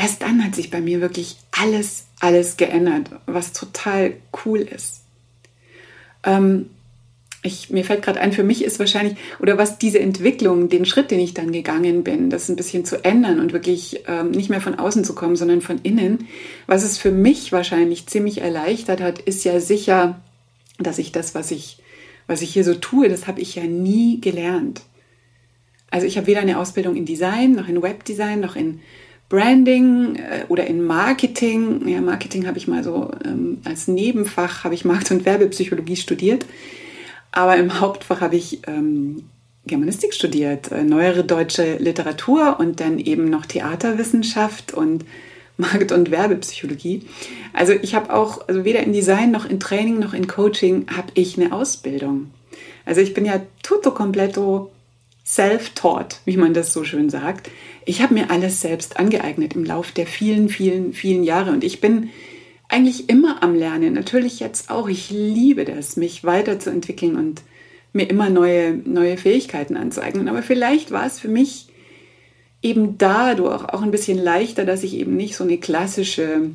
Erst 0.03 0.23
dann 0.23 0.45
hat 0.45 0.57
sich 0.57 0.69
bei 0.69 0.81
mir 0.81 1.01
wirklich 1.01 1.37
alles, 1.53 2.07
alles 2.19 2.57
geändert, 2.57 3.11
was 3.27 3.53
total 3.53 4.15
cool 4.45 4.59
ist. 4.59 5.03
Ähm, 6.25 6.71
ich, 7.45 7.71
mir 7.71 7.85
fällt 7.85 8.03
gerade 8.03 8.21
ein, 8.21 8.33
für 8.33 8.43
mich 8.43 8.65
ist 8.65 8.81
wahrscheinlich, 8.81 9.17
oder 9.39 9.59
was 9.59 9.79
diese 9.79 10.01
Entwicklung, 10.01 10.69
den 10.69 10.87
Schritt, 10.87 11.13
den 11.13 11.21
ich 11.21 11.35
dann 11.35 11.53
gegangen 11.53 12.03
bin, 12.03 12.31
das 12.31 12.49
ein 12.49 12.57
bisschen 12.57 12.85
zu 12.85 13.05
ändern 13.05 13.39
und 13.39 13.53
wirklich 13.53 14.03
ähm, 14.09 14.33
nicht 14.33 14.51
mehr 14.51 14.61
von 14.61 14.75
außen 14.75 15.05
zu 15.05 15.15
kommen, 15.15 15.37
sondern 15.37 15.61
von 15.61 15.79
innen, 15.85 16.27
was 16.67 16.83
es 16.83 16.99
für 16.99 17.13
mich 17.13 17.53
wahrscheinlich 17.53 18.09
ziemlich 18.09 18.39
erleichtert 18.39 19.01
hat, 19.01 19.21
ist 19.21 19.45
ja 19.45 19.61
sicher, 19.61 20.21
dass 20.81 20.99
ich 20.99 21.13
das, 21.13 21.37
was 21.37 21.53
ich, 21.53 21.79
was 22.27 22.43
ich 22.43 22.53
hier 22.53 22.65
so 22.65 22.75
tue, 22.75 23.09
das 23.09 23.29
habe 23.29 23.41
ich 23.41 23.55
ja 23.55 23.63
nie 23.63 24.21
gelernt. 24.21 24.83
Also 25.93 26.09
ich 26.09 26.17
habe 26.17 26.27
weder 26.27 26.41
eine 26.41 26.59
Ausbildung 26.59 26.97
in 26.97 27.07
Design, 27.07 27.53
noch 27.53 27.69
in 27.69 27.83
Webdesign, 27.83 28.41
noch 28.41 28.57
in 28.57 28.81
Branding 29.33 30.17
äh, 30.17 30.45
oder 30.49 30.67
in 30.67 30.85
Marketing. 30.85 31.89
Ja, 31.89 32.03
Marketing 32.03 32.47
habe 32.47 32.59
ich 32.59 32.69
mal 32.69 32.85
so 32.85 33.11
ähm, 33.25 33.63
als 33.65 33.89
Nebenfach, 33.89 34.63
habe 34.63 34.75
ich 34.75 34.85
Markt- 34.85 35.11
und 35.11 35.25
Werbepsychologie 35.25 35.97
studiert. 35.97 36.45
Aber 37.31 37.57
im 37.57 37.81
Hauptfach 37.81 38.21
habe 38.21 38.37
ich 38.37 38.61
ähm, 38.67 39.25
Germanistik 39.65 40.13
studiert, 40.13 40.71
äh, 40.71 40.85
neuere 40.85 41.25
deutsche 41.25 41.77
Literatur 41.79 42.59
und 42.61 42.81
dann 42.81 42.99
eben 42.99 43.31
noch 43.31 43.47
Theaterwissenschaft 43.47 44.75
und 44.75 45.07
Markt- 45.57 45.93
und 45.93 46.11
Werbepsychologie. 46.11 47.01
Also 47.55 47.73
ich 47.73 47.95
habe 47.95 48.13
auch, 48.13 48.47
also 48.49 48.67
weder 48.67 48.81
in 48.81 48.93
Design 48.93 49.31
noch 49.31 49.47
in 49.47 49.59
Training 49.59 49.99
noch 49.99 50.13
in 50.13 50.27
Coaching 50.27 50.89
habe 50.95 51.09
ich 51.15 51.41
eine 51.41 51.55
Ausbildung. 51.55 52.31
Also 52.85 53.01
ich 53.01 53.15
bin 53.15 53.25
ja 53.25 53.41
tutto 53.63 53.93
completo 53.93 54.71
self-taught, 55.25 56.21
wie 56.25 56.37
man 56.37 56.55
das 56.55 56.73
so 56.73 56.85
schön 56.85 57.11
sagt. 57.11 57.51
Ich 57.85 58.03
habe 58.03 58.15
mir 58.15 58.31
alles 58.31 58.61
selbst 58.61 58.99
angeeignet 58.99 59.55
im 59.55 59.65
Lauf 59.65 59.93
der 59.93 60.07
vielen, 60.07 60.49
vielen, 60.49 60.93
vielen 60.93 61.23
Jahre 61.23 61.53
und 61.53 61.65
ich 61.65 61.81
bin 61.81 62.11
eigentlich 62.69 63.09
immer 63.11 63.43
am 63.43 63.55
Lernen. 63.55 63.93
Natürlich 63.93 64.41
jetzt 64.41 64.71
auch. 64.71 64.89
Ich 64.89 65.11
liebe 65.11 65.65
das, 65.65 65.97
mich 65.97 66.25
weiterzuentwickeln 66.25 67.17
und 67.17 67.43
mir 67.93 68.09
immer 68.09 68.31
neue, 68.31 68.73
neue 68.73 69.19
Fähigkeiten 69.19 69.77
anzueignen. 69.77 70.29
Aber 70.29 70.43
vielleicht 70.43 70.91
war 70.91 71.07
es 71.07 71.21
für 71.21 71.29
mich 71.29 71.69
eben 72.63 72.97
dadurch 72.97 73.65
auch 73.65 73.83
ein 73.83 73.91
bisschen 73.91 74.19
leichter, 74.19 74.65
dass 74.65 74.85
ich 74.85 74.95
eben 74.95 75.17
nicht 75.17 75.37
so 75.37 75.45
eine 75.45 75.59
klassische 75.59 76.51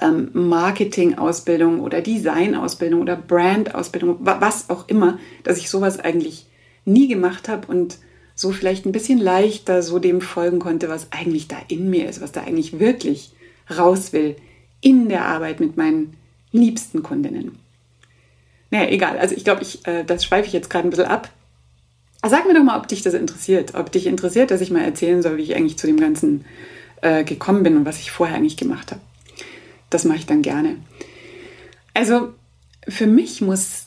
ähm, 0.00 0.30
Marketing-Ausbildung 0.32 1.80
oder 1.80 2.00
Design-Ausbildung 2.00 3.02
oder 3.02 3.16
Brand-Ausbildung, 3.16 4.16
was 4.20 4.70
auch 4.70 4.88
immer, 4.88 5.18
dass 5.44 5.58
ich 5.58 5.68
sowas 5.68 5.98
eigentlich 5.98 6.46
nie 6.86 7.08
gemacht 7.08 7.48
habe 7.48 7.66
und 7.66 7.98
so 8.34 8.52
vielleicht 8.52 8.86
ein 8.86 8.92
bisschen 8.92 9.18
leichter 9.18 9.82
so 9.82 9.98
dem 9.98 10.20
folgen 10.20 10.58
konnte, 10.58 10.88
was 10.88 11.10
eigentlich 11.10 11.48
da 11.48 11.56
in 11.68 11.90
mir 11.90 12.08
ist, 12.08 12.20
was 12.20 12.32
da 12.32 12.42
eigentlich 12.42 12.78
wirklich 12.78 13.32
raus 13.76 14.12
will 14.12 14.36
in 14.80 15.08
der 15.08 15.24
Arbeit 15.24 15.58
mit 15.60 15.76
meinen 15.76 16.14
liebsten 16.52 17.02
Kundinnen. 17.02 17.58
Naja, 18.70 18.88
egal. 18.90 19.18
Also 19.18 19.34
ich 19.34 19.44
glaube, 19.44 19.62
ich, 19.62 19.86
äh, 19.86 20.04
das 20.04 20.24
schweife 20.24 20.46
ich 20.46 20.52
jetzt 20.52 20.70
gerade 20.70 20.86
ein 20.86 20.90
bisschen 20.90 21.06
ab. 21.06 21.30
Sag 22.24 22.46
mir 22.46 22.54
doch 22.54 22.64
mal, 22.64 22.78
ob 22.78 22.88
dich 22.88 23.02
das 23.02 23.14
interessiert. 23.14 23.74
Ob 23.74 23.92
dich 23.92 24.06
interessiert, 24.06 24.50
dass 24.50 24.60
ich 24.60 24.70
mal 24.70 24.82
erzählen 24.82 25.22
soll, 25.22 25.36
wie 25.36 25.42
ich 25.42 25.56
eigentlich 25.56 25.78
zu 25.78 25.86
dem 25.86 25.98
Ganzen 25.98 26.44
äh, 27.02 27.24
gekommen 27.24 27.62
bin 27.62 27.76
und 27.76 27.86
was 27.86 28.00
ich 28.00 28.10
vorher 28.10 28.36
eigentlich 28.36 28.56
gemacht 28.56 28.90
habe. 28.90 29.00
Das 29.90 30.04
mache 30.04 30.18
ich 30.18 30.26
dann 30.26 30.42
gerne. 30.42 30.76
Also 31.94 32.34
für 32.88 33.06
mich 33.06 33.40
muss 33.40 33.85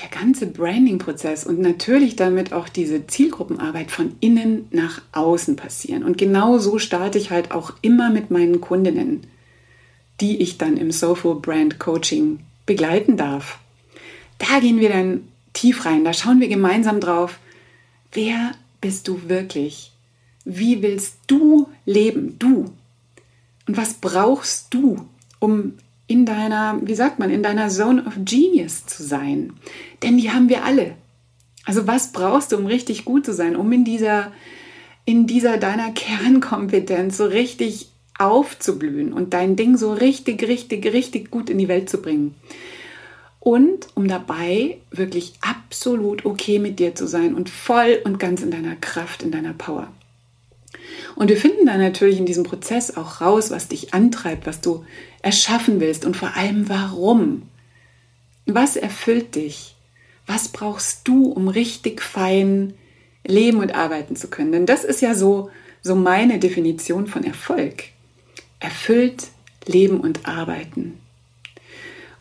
der 0.00 0.08
ganze 0.08 0.46
Branding-Prozess 0.46 1.44
und 1.44 1.60
natürlich 1.60 2.16
damit 2.16 2.52
auch 2.52 2.68
diese 2.68 3.06
Zielgruppenarbeit 3.06 3.90
von 3.90 4.14
innen 4.20 4.68
nach 4.70 5.02
außen 5.12 5.56
passieren. 5.56 6.04
Und 6.04 6.18
genau 6.18 6.58
so 6.58 6.78
starte 6.78 7.18
ich 7.18 7.30
halt 7.30 7.50
auch 7.50 7.72
immer 7.82 8.10
mit 8.10 8.30
meinen 8.30 8.60
Kundinnen, 8.60 9.26
die 10.20 10.40
ich 10.40 10.58
dann 10.58 10.76
im 10.76 10.92
Soulful 10.92 11.40
Brand 11.40 11.78
Coaching 11.78 12.40
begleiten 12.66 13.16
darf. 13.16 13.58
Da 14.38 14.60
gehen 14.60 14.80
wir 14.80 14.90
dann 14.90 15.26
tief 15.52 15.84
rein, 15.84 16.04
da 16.04 16.12
schauen 16.12 16.40
wir 16.40 16.48
gemeinsam 16.48 17.00
drauf, 17.00 17.38
wer 18.12 18.52
bist 18.80 19.08
du 19.08 19.28
wirklich? 19.28 19.92
Wie 20.44 20.82
willst 20.82 21.18
du 21.26 21.68
leben, 21.84 22.38
du? 22.38 22.72
Und 23.66 23.76
was 23.76 23.94
brauchst 23.94 24.72
du, 24.72 25.06
um 25.40 25.74
in 26.08 26.24
deiner, 26.24 26.80
wie 26.82 26.94
sagt 26.94 27.20
man, 27.20 27.30
in 27.30 27.42
deiner 27.42 27.68
Zone 27.68 28.04
of 28.04 28.14
Genius 28.24 28.86
zu 28.86 29.04
sein. 29.04 29.52
Denn 30.02 30.16
die 30.16 30.32
haben 30.32 30.48
wir 30.48 30.64
alle. 30.64 30.96
Also 31.64 31.86
was 31.86 32.12
brauchst 32.12 32.50
du, 32.50 32.56
um 32.56 32.66
richtig 32.66 33.04
gut 33.04 33.26
zu 33.26 33.34
sein, 33.34 33.54
um 33.54 33.70
in 33.70 33.84
dieser, 33.84 34.32
in 35.04 35.26
dieser 35.26 35.58
deiner 35.58 35.92
Kernkompetenz 35.92 37.18
so 37.18 37.26
richtig 37.26 37.90
aufzublühen 38.18 39.12
und 39.12 39.34
dein 39.34 39.54
Ding 39.54 39.76
so 39.76 39.92
richtig, 39.92 40.42
richtig, 40.48 40.86
richtig 40.86 41.30
gut 41.30 41.50
in 41.50 41.58
die 41.58 41.68
Welt 41.68 41.90
zu 41.90 42.00
bringen. 42.00 42.34
Und 43.38 43.88
um 43.94 44.08
dabei 44.08 44.78
wirklich 44.90 45.34
absolut 45.42 46.24
okay 46.24 46.58
mit 46.58 46.78
dir 46.78 46.94
zu 46.94 47.06
sein 47.06 47.34
und 47.34 47.50
voll 47.50 48.00
und 48.02 48.18
ganz 48.18 48.42
in 48.42 48.50
deiner 48.50 48.76
Kraft, 48.76 49.22
in 49.22 49.30
deiner 49.30 49.52
Power. 49.52 49.92
Und 51.18 51.30
wir 51.30 51.36
finden 51.36 51.66
dann 51.66 51.80
natürlich 51.80 52.20
in 52.20 52.26
diesem 52.26 52.44
Prozess 52.44 52.96
auch 52.96 53.20
raus, 53.20 53.50
was 53.50 53.66
dich 53.66 53.92
antreibt, 53.92 54.46
was 54.46 54.60
du 54.60 54.84
erschaffen 55.20 55.80
willst 55.80 56.04
und 56.04 56.16
vor 56.16 56.36
allem 56.36 56.68
warum. 56.68 57.42
Was 58.46 58.76
erfüllt 58.76 59.34
dich? 59.34 59.74
Was 60.28 60.46
brauchst 60.46 61.08
du, 61.08 61.32
um 61.32 61.48
richtig 61.48 62.02
fein 62.02 62.74
leben 63.26 63.58
und 63.58 63.74
arbeiten 63.74 64.14
zu 64.14 64.28
können? 64.28 64.52
Denn 64.52 64.64
das 64.64 64.84
ist 64.84 65.02
ja 65.02 65.16
so, 65.16 65.50
so 65.82 65.96
meine 65.96 66.38
Definition 66.38 67.08
von 67.08 67.24
Erfolg. 67.24 67.86
Erfüllt 68.60 69.24
leben 69.66 69.98
und 69.98 70.28
arbeiten. 70.28 71.00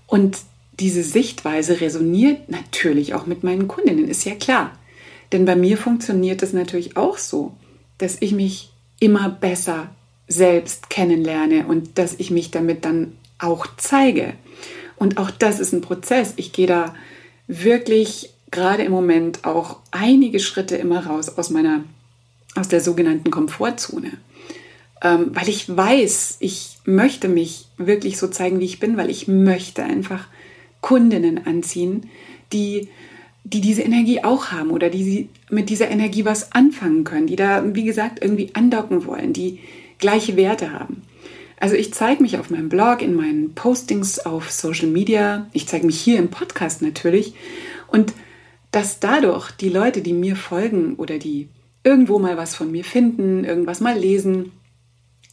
Und 0.07 0.39
diese 0.79 1.03
Sichtweise 1.03 1.81
resoniert 1.81 2.49
natürlich 2.49 3.13
auch 3.13 3.27
mit 3.27 3.43
meinen 3.43 3.67
Kundinnen, 3.67 4.07
ist 4.07 4.25
ja 4.25 4.33
klar. 4.33 4.75
Denn 5.31 5.45
bei 5.45 5.55
mir 5.55 5.77
funktioniert 5.77 6.41
es 6.41 6.51
natürlich 6.51 6.97
auch 6.97 7.19
so, 7.19 7.53
dass 7.99 8.17
ich 8.21 8.31
mich 8.31 8.71
immer 8.99 9.29
besser 9.29 9.89
selbst 10.27 10.89
kennenlerne 10.89 11.67
und 11.67 11.97
dass 11.97 12.15
ich 12.17 12.31
mich 12.31 12.51
damit 12.51 12.85
dann 12.85 13.13
auch 13.39 13.67
zeige. 13.77 14.33
Und 14.95 15.17
auch 15.17 15.31
das 15.31 15.59
ist 15.59 15.73
ein 15.73 15.81
Prozess. 15.81 16.33
Ich 16.37 16.51
gehe 16.51 16.67
da 16.67 16.95
wirklich 17.47 18.31
gerade 18.51 18.83
im 18.83 18.91
Moment 18.91 19.45
auch 19.45 19.77
einige 19.91 20.39
Schritte 20.39 20.75
immer 20.75 21.05
raus 21.05 21.37
aus 21.37 21.49
meiner, 21.49 21.83
aus 22.55 22.67
der 22.67 22.81
sogenannten 22.81 23.31
Komfortzone. 23.31 24.13
Ähm, 25.01 25.31
weil 25.33 25.47
ich 25.47 25.75
weiß, 25.75 26.37
ich 26.39 26.77
möchte 26.85 27.27
mich 27.27 27.67
wirklich 27.77 28.17
so 28.17 28.27
zeigen, 28.27 28.59
wie 28.59 28.65
ich 28.65 28.79
bin, 28.79 28.97
weil 28.97 29.09
ich 29.09 29.27
möchte 29.27 29.83
einfach 29.83 30.27
Kundinnen 30.81 31.45
anziehen, 31.45 32.09
die, 32.51 32.89
die 33.53 33.61
diese 33.61 33.81
Energie 33.81 34.23
auch 34.23 34.51
haben 34.51 34.71
oder 34.71 34.89
die 34.89 35.03
sie 35.03 35.29
mit 35.49 35.69
dieser 35.69 35.89
Energie 35.89 36.25
was 36.25 36.51
anfangen 36.51 37.03
können, 37.03 37.27
die 37.27 37.37
da, 37.37 37.63
wie 37.73 37.85
gesagt, 37.85 38.21
irgendwie 38.21 38.49
andocken 38.53 39.05
wollen, 39.05 39.31
die 39.31 39.59
gleiche 39.99 40.35
Werte 40.35 40.73
haben. 40.73 41.01
Also 41.59 41.75
ich 41.75 41.93
zeige 41.93 42.21
mich 42.21 42.37
auf 42.37 42.49
meinem 42.49 42.69
Blog, 42.69 43.01
in 43.01 43.15
meinen 43.15 43.53
Postings 43.55 44.19
auf 44.19 44.51
Social 44.51 44.89
Media, 44.89 45.47
ich 45.53 45.67
zeige 45.67 45.85
mich 45.85 45.99
hier 45.99 46.19
im 46.19 46.29
Podcast 46.29 46.81
natürlich 46.81 47.33
und 47.87 48.13
dass 48.71 48.99
dadurch 48.99 49.51
die 49.51 49.69
Leute, 49.69 50.01
die 50.01 50.13
mir 50.13 50.35
folgen 50.35 50.95
oder 50.95 51.17
die 51.17 51.47
irgendwo 51.83 52.19
mal 52.19 52.37
was 52.37 52.53
von 52.53 52.69
mir 52.69 52.83
finden, 52.83 53.45
irgendwas 53.45 53.79
mal 53.79 53.97
lesen, 53.97 54.51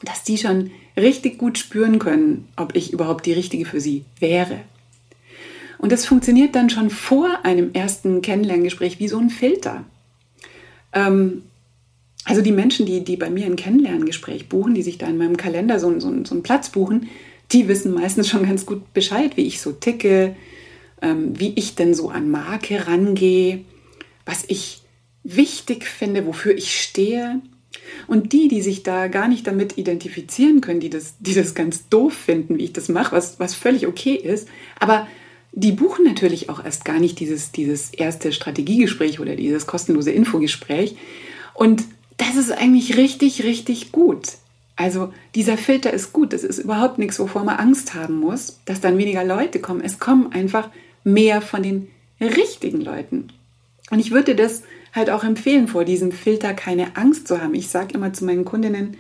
dass 0.03 0.23
die 0.23 0.39
schon 0.39 0.71
richtig 0.97 1.37
gut 1.37 1.59
spüren 1.59 1.99
können, 1.99 2.49
ob 2.57 2.77
ich 2.77 2.93
überhaupt 2.93 3.27
die 3.27 3.33
richtige 3.33 3.65
für 3.65 3.81
sie 3.81 4.05
wäre. 4.21 4.61
Und 5.85 5.93
das 5.93 6.07
funktioniert 6.07 6.55
dann 6.55 6.71
schon 6.71 6.89
vor 6.89 7.41
einem 7.43 7.75
ersten 7.75 8.23
Kennenlerngespräch 8.23 9.01
wie 9.01 9.09
so 9.09 9.19
ein 9.19 9.29
Filter. 9.29 9.85
Ähm, 10.95 11.43
also 12.25 12.41
die 12.41 12.53
Menschen, 12.53 12.87
die, 12.87 13.05
die 13.05 13.19
bei 13.19 13.29
mir 13.29 13.45
ein 13.45 13.57
Kennenlerngespräch 13.57 14.49
buchen, 14.49 14.73
die 14.73 14.81
sich 14.81 14.97
da 14.97 15.07
in 15.07 15.19
meinem 15.19 15.37
Kalender 15.37 15.79
so, 15.79 15.91
so, 16.01 16.25
so 16.25 16.35
einen 16.35 16.43
Platz 16.43 16.71
buchen, 16.71 17.11
die 17.53 17.69
wissen 17.69 17.93
meistens 17.93 18.31
schon 18.31 18.47
ganz 18.47 18.65
gut 18.65 18.95
Bescheid, 18.95 19.37
wie 19.37 19.43
ich 19.43 19.61
so 19.61 19.73
ticke, 19.73 20.35
ähm, 21.03 21.39
wie 21.39 21.53
ich 21.55 21.75
denn 21.75 21.93
so 21.93 22.09
an 22.09 22.31
Marke 22.31 22.87
rangehe, 22.87 23.67
was 24.25 24.45
ich 24.49 24.81
wichtig 25.23 25.85
finde, 25.85 26.25
wofür 26.25 26.57
ich 26.57 26.81
stehe. 26.81 27.43
Und 28.07 28.33
die, 28.33 28.49
die 28.49 28.63
sich 28.63 28.85
da 28.85 29.09
gar 29.09 29.29
nicht 29.29 29.47
damit 29.47 29.77
identifizieren 29.77 30.63
können, 30.63 30.81
die 30.81 30.89
das, 30.89 31.17
die 31.19 31.35
das 31.35 31.55
ganz 31.55 31.91
doof 31.91 32.15
finden, 32.15 32.57
wie 32.57 32.65
ich 32.65 32.73
das 32.73 32.89
mache, 32.89 33.15
was, 33.15 33.39
was 33.39 33.55
völlig 33.55 33.87
okay 33.87 34.15
ist, 34.15 34.49
aber 34.81 35.07
die 35.57 35.73
buchen 35.73 36.05
natürlich 36.05 36.49
auch 36.51 36.65
erst 36.65 36.85
gar 36.85 36.99
nicht 36.99 37.21
dieses, 37.21 37.53
dieses 37.53 37.95
erste 37.95 38.33
Strategiegespräch 38.33 39.21
oder 39.21 39.37
dieses 39.37 39.67
kostenlose 39.67 40.11
Infogespräch. 40.11 40.97
Und 41.55 41.85
das 42.17 42.37
ist 42.37 42.51
eigentlich 42.51 42.97
richtig, 42.97 43.45
richtig 43.45 43.93
gut. 43.93 44.33
Also 44.77 45.13
dieser 45.37 45.57
Filter 45.57 45.93
ist 45.93 46.13
gut. 46.13 46.33
Das 46.33 46.43
ist 46.43 46.59
überhaupt 46.59 46.99
nichts, 46.99 47.21
wovor 47.21 47.45
man 47.45 47.57
Angst 47.57 47.95
haben 47.95 48.19
muss, 48.19 48.59
dass 48.65 48.81
dann 48.81 48.99
weniger 48.99 49.25
Leute 49.25 49.61
kommen. 49.61 49.81
Es 49.81 50.01
kommen 50.01 50.33
einfach 50.33 50.71
mehr 51.05 51.41
von 51.41 51.63
den 51.63 51.89
richtigen 52.21 52.81
Leuten. 52.81 53.29
Und 53.91 54.01
ich 54.01 54.11
würde 54.11 54.35
das 54.35 54.63
halt 54.93 55.11
auch 55.11 55.23
empfehlen, 55.23 55.69
vor 55.69 55.85
diesem 55.85 56.11
Filter 56.11 56.55
keine 56.55 56.97
Angst 56.97 57.29
zu 57.29 57.41
haben. 57.41 57.55
Ich 57.55 57.69
sage 57.69 57.95
immer 57.95 58.13
zu 58.13 58.25
meinen 58.25 58.45
Kundinnen, 58.45 58.97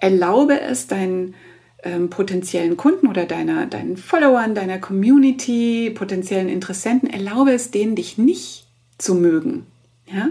erlaube 0.00 0.60
es 0.60 0.86
deinen 0.86 1.34
ähm, 1.82 2.10
potenziellen 2.10 2.76
Kunden 2.76 3.06
oder 3.06 3.26
deiner, 3.26 3.66
deinen 3.66 3.96
Followern, 3.96 4.54
deiner 4.54 4.78
Community, 4.78 5.90
potenziellen 5.90 6.48
Interessenten, 6.48 7.08
erlaube 7.08 7.52
es 7.52 7.70
denen, 7.70 7.96
dich 7.96 8.18
nicht 8.18 8.66
zu 8.98 9.14
mögen. 9.14 9.66
Ja? 10.12 10.28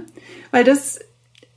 Weil 0.51 0.63
das 0.63 0.99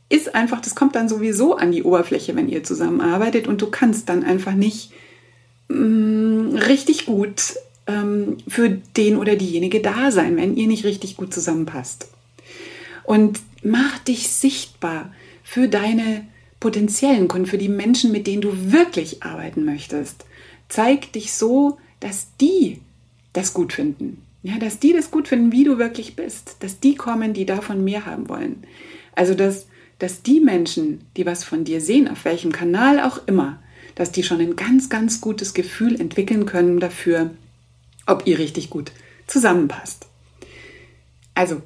ist 0.09 0.35
einfach, 0.35 0.61
das 0.61 0.75
kommt 0.75 0.95
dann 0.95 1.09
sowieso 1.09 1.57
an 1.57 1.73
die 1.73 1.83
Oberfläche, 1.83 2.37
wenn 2.37 2.49
ihr 2.49 2.65
zusammenarbeitet 2.65 3.49
und 3.49 3.63
du 3.63 3.69
kannst 3.69 4.09
dann 4.09 4.25
einfach 4.25 4.55
nicht 4.55 4.93
mh, 5.69 5.77
mm, 5.79 6.57
richtig 6.57 7.07
gut 7.07 7.55
ähm, 7.87 8.39
für 8.47 8.69
den 8.69 9.17
oder 9.17 9.37
diejenige 9.37 9.81
da 9.81 10.11
sein, 10.11 10.37
wenn 10.37 10.57
ihr 10.57 10.67
nicht 10.67 10.85
richtig 10.85 11.17
gut 11.17 11.33
zusammenpasst. 11.33 12.09
Und 13.05 13.41
mach 13.63 13.99
dich 14.01 14.29
sichtbar 14.29 15.13
für 15.43 15.69
deine 15.69 16.27
potenziellen 16.63 17.27
Kunden, 17.27 17.49
für 17.49 17.59
die 17.59 17.69
Menschen, 17.69 18.13
mit 18.13 18.29
denen 18.29 18.41
du 18.41 18.71
wirklich 18.71 19.25
arbeiten 19.25 19.65
möchtest. 19.65 20.25
Zeig 20.69 21.13
dich 21.13 21.33
so, 21.33 21.79
dass 21.99 22.29
die 22.41 22.81
das 23.33 23.53
gut 23.53 23.73
finden. 23.73 24.23
Ja, 24.45 24.59
dass 24.61 24.79
die 24.79 24.93
das 24.93 25.11
gut 25.11 25.27
finden, 25.27 25.51
wie 25.51 25.65
du 25.65 25.79
wirklich 25.79 26.15
bist. 26.15 26.59
Dass 26.61 26.79
die 26.79 26.95
kommen, 26.95 27.35
die 27.35 27.47
davon 27.47 27.83
mehr 27.83 28.07
haben 28.07 28.29
wollen. 28.29 28.63
Also, 29.17 29.35
dass, 29.35 29.67
dass 29.99 30.23
die 30.23 30.39
Menschen, 30.39 31.01
die 31.17 31.27
was 31.27 31.43
von 31.43 31.65
dir 31.65 31.81
sehen, 31.81 32.07
auf 32.07 32.25
welchem 32.25 32.53
Kanal 32.53 33.01
auch 33.01 33.27
immer, 33.27 33.61
dass 33.97 34.13
die 34.13 34.23
schon 34.23 34.41
ein 34.41 34.55
ganz, 34.55 34.89
ganz 34.89 35.21
gutes 35.21 35.55
Gefühl 35.55 36.01
entwickeln 36.01 36.47
können 36.47 36.79
dafür, 36.79 37.33
ob 38.07 38.29
ihr 38.29 38.39
richtig 38.39 38.71
gut 38.71 38.93
zusammenpasst. 39.27 40.07
Also, 41.35 41.61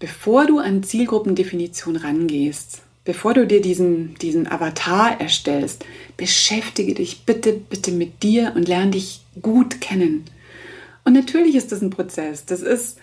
bevor 0.00 0.46
du 0.46 0.58
an 0.58 0.82
Zielgruppendefinition 0.82 1.94
rangehst, 1.94 2.82
bevor 3.04 3.34
du 3.34 3.46
dir 3.46 3.60
diesen, 3.60 4.14
diesen 4.16 4.50
Avatar 4.50 5.20
erstellst, 5.20 5.84
beschäftige 6.16 6.94
dich 6.94 7.22
bitte, 7.24 7.52
bitte 7.52 7.92
mit 7.92 8.22
dir 8.22 8.52
und 8.54 8.68
lerne 8.68 8.92
dich 8.92 9.22
gut 9.40 9.80
kennen. 9.80 10.24
Und 11.04 11.14
natürlich 11.14 11.54
ist 11.54 11.72
das 11.72 11.82
ein 11.82 11.90
Prozess. 11.90 12.44
Das 12.44 12.60
ist 12.60 12.98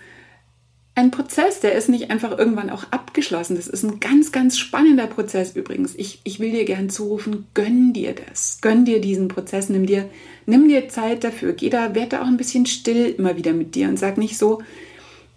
ein 0.98 1.10
Prozess, 1.12 1.60
der 1.60 1.74
ist 1.74 1.88
nicht 1.88 2.10
einfach 2.10 2.36
irgendwann 2.36 2.70
auch 2.70 2.84
abgeschlossen. 2.90 3.54
Das 3.54 3.68
ist 3.68 3.84
ein 3.84 4.00
ganz, 4.00 4.32
ganz 4.32 4.58
spannender 4.58 5.06
Prozess 5.06 5.54
übrigens. 5.54 5.94
Ich, 5.96 6.20
ich 6.24 6.40
will 6.40 6.50
dir 6.50 6.64
gern 6.64 6.90
zurufen, 6.90 7.46
gönn 7.54 7.92
dir 7.92 8.14
das. 8.14 8.58
Gönn 8.60 8.84
dir 8.84 9.00
diesen 9.00 9.28
Prozess, 9.28 9.68
nimm 9.68 9.86
dir, 9.86 10.08
nimm 10.46 10.68
dir 10.68 10.88
Zeit 10.88 11.22
dafür. 11.22 11.52
Geh 11.52 11.70
da, 11.70 11.94
werd 11.94 12.12
da 12.12 12.22
auch 12.22 12.26
ein 12.26 12.36
bisschen 12.36 12.66
still 12.66 13.14
immer 13.16 13.36
wieder 13.36 13.52
mit 13.52 13.76
dir 13.76 13.88
und 13.88 13.96
sag 13.96 14.18
nicht 14.18 14.38
so, 14.38 14.60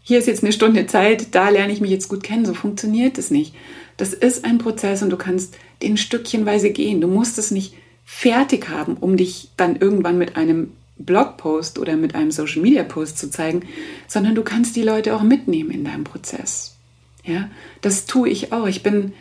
hier 0.03 0.17
ist 0.17 0.27
jetzt 0.27 0.43
eine 0.43 0.51
Stunde 0.51 0.87
Zeit, 0.87 1.35
da 1.35 1.49
lerne 1.49 1.71
ich 1.71 1.79
mich 1.79 1.91
jetzt 1.91 2.07
gut 2.09 2.23
kennen. 2.23 2.45
So 2.45 2.55
funktioniert 2.55 3.19
es 3.19 3.29
nicht. 3.29 3.53
Das 4.01 4.13
ist 4.13 4.45
ein 4.45 4.57
Prozess 4.57 5.03
und 5.03 5.11
du 5.11 5.15
kannst 5.15 5.59
den 5.83 5.95
Stückchenweise 5.95 6.71
gehen. 6.71 7.01
Du 7.01 7.07
musst 7.07 7.37
es 7.37 7.51
nicht 7.51 7.75
fertig 8.03 8.67
haben, 8.67 8.97
um 8.97 9.15
dich 9.15 9.49
dann 9.57 9.75
irgendwann 9.75 10.17
mit 10.17 10.37
einem 10.37 10.71
Blogpost 10.97 11.77
oder 11.77 11.95
mit 11.95 12.15
einem 12.15 12.31
Social 12.31 12.63
Media 12.63 12.81
Post 12.81 13.19
zu 13.19 13.29
zeigen, 13.29 13.61
sondern 14.07 14.33
du 14.33 14.41
kannst 14.41 14.75
die 14.75 14.81
Leute 14.81 15.15
auch 15.15 15.21
mitnehmen 15.21 15.69
in 15.69 15.83
deinem 15.83 16.03
Prozess. 16.03 16.77
Ja, 17.23 17.47
das 17.81 18.07
tue 18.07 18.27
ich 18.27 18.51
auch. 18.51 18.65
Ich 18.65 18.81
bin, 18.81 19.13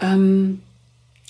ähm, 0.00 0.62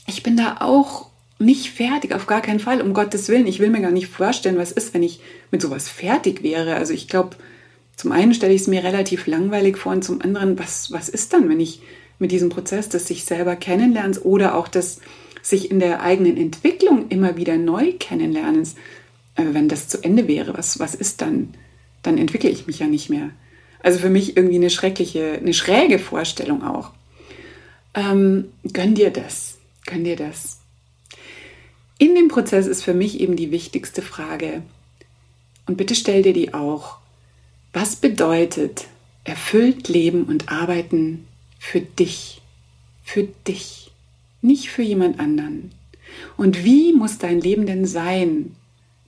ich 0.06 0.22
bin 0.22 0.36
da 0.36 0.58
auch 0.60 1.08
nicht 1.40 1.70
fertig, 1.70 2.14
auf 2.14 2.26
gar 2.26 2.42
keinen 2.42 2.60
Fall, 2.60 2.80
um 2.80 2.94
Gottes 2.94 3.28
Willen. 3.28 3.48
Ich 3.48 3.58
will 3.58 3.70
mir 3.70 3.80
gar 3.80 3.90
nicht 3.90 4.06
vorstellen, 4.06 4.56
was 4.56 4.70
ist, 4.70 4.94
wenn 4.94 5.02
ich 5.02 5.18
mit 5.50 5.60
sowas 5.60 5.88
fertig 5.88 6.44
wäre. 6.44 6.76
Also 6.76 6.94
ich 6.94 7.08
glaube, 7.08 7.34
zum 7.96 8.12
einen 8.12 8.34
stelle 8.34 8.54
ich 8.54 8.60
es 8.60 8.68
mir 8.68 8.84
relativ 8.84 9.26
langweilig 9.26 9.78
vor 9.78 9.90
und 9.90 10.04
zum 10.04 10.22
anderen, 10.22 10.60
was, 10.60 10.92
was 10.92 11.08
ist 11.08 11.32
dann, 11.32 11.48
wenn 11.48 11.58
ich 11.58 11.80
mit 12.18 12.32
diesem 12.32 12.48
Prozess 12.48 12.88
des 12.88 13.06
sich 13.06 13.24
selber 13.24 13.56
kennenlernens 13.56 14.22
oder 14.22 14.54
auch 14.54 14.68
des 14.68 15.00
sich 15.42 15.70
in 15.70 15.78
der 15.78 16.00
eigenen 16.00 16.36
Entwicklung 16.36 17.08
immer 17.08 17.36
wieder 17.36 17.56
neu 17.58 17.92
kennenlernens, 17.98 18.76
äh, 19.36 19.44
wenn 19.52 19.68
das 19.68 19.88
zu 19.88 20.02
Ende 20.02 20.26
wäre, 20.26 20.56
was, 20.56 20.78
was 20.78 20.94
ist 20.94 21.20
dann? 21.20 21.54
Dann 22.02 22.18
entwickle 22.18 22.50
ich 22.50 22.66
mich 22.66 22.78
ja 22.78 22.86
nicht 22.86 23.10
mehr. 23.10 23.30
Also 23.80 23.98
für 23.98 24.10
mich 24.10 24.36
irgendwie 24.36 24.56
eine 24.56 24.70
schreckliche, 24.70 25.32
eine 25.32 25.52
schräge 25.52 25.98
Vorstellung 25.98 26.62
auch. 26.62 26.90
Ähm, 27.94 28.46
gönn 28.72 28.94
dir 28.94 29.10
das. 29.10 29.58
Gönn 29.86 30.04
dir 30.04 30.16
das. 30.16 30.60
In 31.98 32.14
dem 32.14 32.28
Prozess 32.28 32.66
ist 32.66 32.82
für 32.82 32.94
mich 32.94 33.20
eben 33.20 33.36
die 33.36 33.50
wichtigste 33.50 34.02
Frage, 34.02 34.62
und 35.66 35.76
bitte 35.76 35.94
stell 35.94 36.22
dir 36.22 36.32
die 36.32 36.52
auch, 36.52 36.98
was 37.72 37.96
bedeutet 37.96 38.86
erfüllt 39.24 39.88
Leben 39.88 40.24
und 40.24 40.50
Arbeiten 40.50 41.26
für 41.64 41.80
dich? 41.80 42.42
Für 43.02 43.24
dich, 43.24 43.90
nicht 44.42 44.68
für 44.68 44.82
jemand 44.82 45.18
anderen. 45.18 45.72
Und 46.36 46.62
wie 46.62 46.92
muss 46.92 47.18
dein 47.18 47.40
Leben 47.40 47.66
denn 47.66 47.86
sein, 47.86 48.54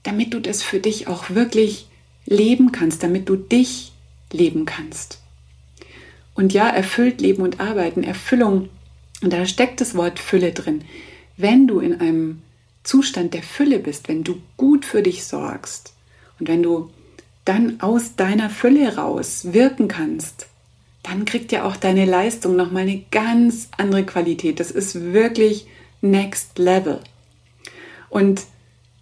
damit 0.03 0.33
du 0.33 0.39
das 0.41 0.63
für 0.63 0.79
dich 0.79 1.07
auch 1.07 1.29
wirklich 1.29 1.87
leben 2.25 2.71
kannst, 2.71 3.03
damit 3.03 3.29
du 3.29 3.35
dich 3.35 3.91
leben 4.33 4.65
kannst. 4.65 5.19
Und 6.33 6.53
ja, 6.53 6.67
erfüllt 6.67 7.21
Leben 7.21 7.43
und 7.43 7.59
Arbeiten, 7.59 8.03
Erfüllung, 8.03 8.69
und 9.21 9.33
da 9.33 9.45
steckt 9.45 9.79
das 9.79 9.95
Wort 9.95 10.19
Fülle 10.19 10.51
drin. 10.51 10.83
Wenn 11.37 11.67
du 11.67 11.79
in 11.79 11.99
einem 11.99 12.41
Zustand 12.83 13.33
der 13.33 13.43
Fülle 13.43 13.79
bist, 13.79 14.07
wenn 14.07 14.23
du 14.23 14.41
gut 14.57 14.85
für 14.85 15.01
dich 15.01 15.25
sorgst 15.25 15.93
und 16.39 16.47
wenn 16.47 16.63
du 16.63 16.89
dann 17.45 17.81
aus 17.81 18.15
deiner 18.15 18.49
Fülle 18.49 18.95
raus 18.95 19.53
wirken 19.53 19.87
kannst, 19.87 20.47
dann 21.07 21.25
kriegt 21.25 21.51
ja 21.51 21.63
auch 21.63 21.75
deine 21.75 22.05
Leistung 22.05 22.55
nochmal 22.55 22.83
eine 22.83 23.03
ganz 23.11 23.69
andere 23.77 24.05
Qualität. 24.05 24.59
Das 24.59 24.71
ist 24.71 25.13
wirklich 25.13 25.67
Next 26.01 26.59
Level. 26.59 26.99
Und 28.09 28.41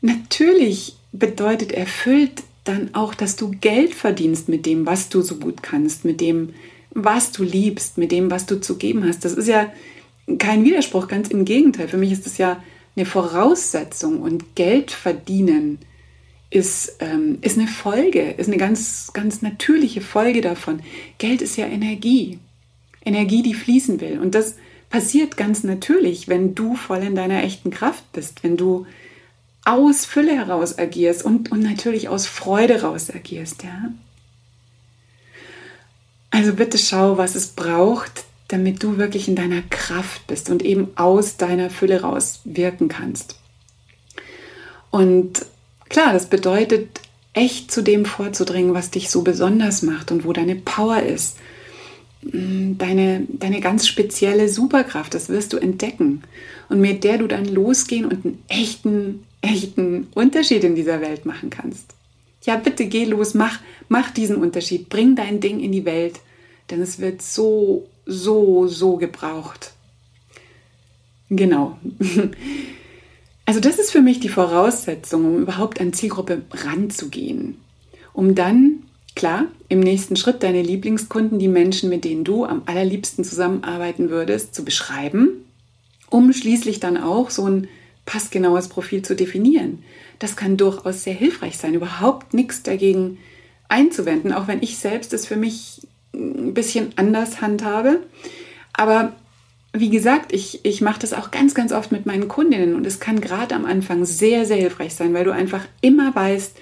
Natürlich 0.06 0.98
bedeutet 1.14 1.72
erfüllt 1.72 2.44
dann 2.64 2.94
auch, 2.94 3.16
dass 3.16 3.36
du 3.36 3.50
Geld 3.60 3.96
verdienst 3.96 4.50
mit 4.50 4.68
dem, 4.68 4.86
was 4.86 5.10
du 5.10 5.22
so 5.22 5.38
gut 5.38 5.64
kannst, 5.64 6.06
mit 6.06 6.22
dem, 6.22 6.54
was 6.92 7.32
du 7.32 7.44
liebst, 7.44 7.98
mit 7.98 8.12
dem, 8.12 8.30
was 8.30 8.46
du 8.46 8.62
zu 8.62 8.78
geben 8.78 9.04
hast. 9.08 9.26
Das 9.26 9.34
ist 9.34 9.48
ja 9.48 9.72
kein 10.38 10.64
Widerspruch, 10.64 11.08
ganz 11.08 11.30
im 11.30 11.44
Gegenteil. 11.44 11.88
Für 11.88 11.98
mich 11.98 12.12
ist 12.12 12.28
das 12.28 12.38
ja 12.38 12.64
eine 12.96 13.08
Voraussetzung 13.08 14.22
und 14.22 14.56
Geld 14.56 14.92
verdienen 14.92 15.79
ist, 16.55 16.96
ähm, 17.00 17.37
ist 17.41 17.57
eine 17.57 17.68
Folge, 17.68 18.31
ist 18.31 18.48
eine 18.48 18.57
ganz, 18.57 19.11
ganz 19.13 19.41
natürliche 19.41 20.00
Folge 20.00 20.39
davon. 20.39 20.79
Geld 21.18 21.41
ist 21.41 21.57
ja 21.57 21.65
Energie. 21.65 22.39
Energie, 23.03 23.44
die 23.44 23.53
fließen 23.53 24.00
will. 24.00 24.20
Und 24.20 24.35
das 24.35 24.55
passiert 24.89 25.35
ganz 25.35 25.63
natürlich, 25.63 26.29
wenn 26.29 26.55
du 26.55 26.75
voll 26.75 27.00
in 27.00 27.15
deiner 27.15 27.44
echten 27.44 27.72
Kraft 27.72 28.09
bist, 28.13 28.44
wenn 28.44 28.55
du 28.55 28.87
aus 29.65 30.05
Fülle 30.05 30.33
heraus 30.33 30.79
agierst 30.79 31.25
und, 31.25 31.51
und 31.51 31.59
natürlich 31.59 32.07
aus 32.07 32.25
Freude 32.25 32.75
heraus 32.75 33.11
agierst, 33.11 33.63
ja. 33.63 33.91
Also 36.31 36.53
bitte 36.53 36.77
schau, 36.77 37.18
was 37.18 37.35
es 37.35 37.48
braucht, 37.48 38.25
damit 38.48 38.81
du 38.81 38.98
wirklich 38.98 39.27
in 39.27 39.35
deiner 39.35 39.61
Kraft 39.63 40.27
bist 40.27 40.50
und 40.50 40.63
eben 40.63 40.89
aus 40.96 41.37
deiner 41.37 41.70
Fülle 41.70 42.01
raus 42.01 42.41
wirken 42.46 42.87
kannst. 42.87 43.39
Und 44.91 45.46
klar, 45.90 46.14
das 46.14 46.28
bedeutet 46.28 47.02
echt 47.34 47.72
zu 47.72 47.82
dem 47.82 48.06
vorzudringen, 48.06 48.74
was 48.74 48.92
dich 48.92 49.10
so 49.10 49.22
besonders 49.22 49.82
macht 49.82 50.12
und 50.12 50.26
wo 50.26 50.34
deine 50.34 50.56
Power 50.56 51.04
ist. 51.04 51.38
Mm, 52.22 52.78
deine, 52.78 53.26
deine 53.28 53.60
ganz 53.60 53.88
spezielle 53.88 54.50
Superkraft, 54.50 55.14
das 55.14 55.30
wirst 55.30 55.54
du 55.54 55.58
entdecken 55.58 56.24
und 56.70 56.80
mit 56.80 57.04
der 57.04 57.18
du 57.18 57.28
dann 57.28 57.46
losgehen 57.46 58.06
und 58.06 58.26
einen 58.26 58.44
echten 58.48 59.26
echten 59.46 60.08
Unterschied 60.14 60.64
in 60.64 60.76
dieser 60.76 61.02
Welt 61.02 61.26
machen 61.26 61.50
kannst. 61.50 61.94
Ja, 62.44 62.58
bitte 62.58 62.86
geh 62.86 63.06
los, 63.06 63.34
mach, 63.34 63.60
mach 63.90 64.12
diesen 64.12 64.38
Unterschied, 64.38 64.90
bring 64.90 65.16
dein 65.16 65.40
Ding 65.40 65.60
in 65.60 65.72
die 65.72 65.86
Welt, 65.86 66.20
denn 66.70 66.82
es 66.82 67.00
wird 67.00 67.22
so, 67.22 67.88
so, 68.06 68.68
so 68.68 68.98
gebraucht. 68.98 69.74
Genau. 71.30 71.78
Also 73.46 73.60
das 73.60 73.77
ist 73.77 73.92
für 73.92 74.01
mich 74.01 74.20
die 74.20 74.29
Voraussetzung, 74.29 75.25
um 75.25 75.42
überhaupt 75.42 75.79
an 75.79 75.94
Zielgruppe 75.94 76.42
ranzugehen. 76.51 77.58
Um 78.14 78.34
dann, 78.34 78.84
klar, 79.16 79.46
im 79.70 79.79
nächsten 79.79 80.16
Schritt 80.16 80.42
deine 80.42 80.64
Lieblingskunden, 80.64 81.38
die 81.38 81.48
Menschen, 81.48 81.90
mit 81.90 82.05
denen 82.05 82.24
du 82.24 82.46
am 82.46 82.64
allerliebsten 82.66 83.24
zusammenarbeiten 83.24 84.10
würdest, 84.10 84.55
zu 84.55 84.66
beschreiben, 84.66 85.46
um 86.10 86.34
schließlich 86.34 86.79
dann 86.79 86.98
auch 86.98 87.29
so 87.29 87.48
ein 87.48 87.68
passgenaues 88.05 88.68
Profil 88.68 89.01
zu 89.01 89.16
definieren. 89.16 89.84
Das 90.20 90.36
kann 90.36 90.58
durchaus 90.58 91.03
sehr 91.03 91.14
hilfreich 91.14 91.58
sein, 91.58 91.74
überhaupt 91.74 92.34
nichts 92.34 92.64
dagegen 92.64 93.18
einzuwenden, 93.68 94.31
auch 94.31 94.48
wenn 94.48 94.62
ich 94.62 94.77
selbst 94.77 95.14
es 95.14 95.25
für 95.25 95.36
mich 95.36 95.81
ein 96.14 96.53
bisschen 96.53 96.94
anders 96.96 97.42
handhabe. 97.42 98.01
Aber 98.74 99.14
wie 99.79 99.90
gesagt, 99.90 100.31
ich, 100.33 100.64
ich 100.64 100.81
mache 100.81 101.00
das 101.00 101.14
auch 101.14 101.31
ganz, 101.31 101.53
ganz 101.53 101.72
oft 101.72 101.92
mit 101.92 102.05
meinen 102.05 102.27
Kundinnen 102.27 102.75
und 102.75 102.88
es 102.88 103.00
kann 103.00 103.22
gerade 103.22 103.55
am 103.55 103.66
Anfang 103.66 104.05
sehr, 104.05 104.46
sehr 104.46 104.57
hilfreich 104.57 104.96
sein, 104.96 105.14
weil 105.14 105.25
du 105.25 105.31
einfach 105.31 105.66
immer 105.81 106.16
weißt, 106.16 106.55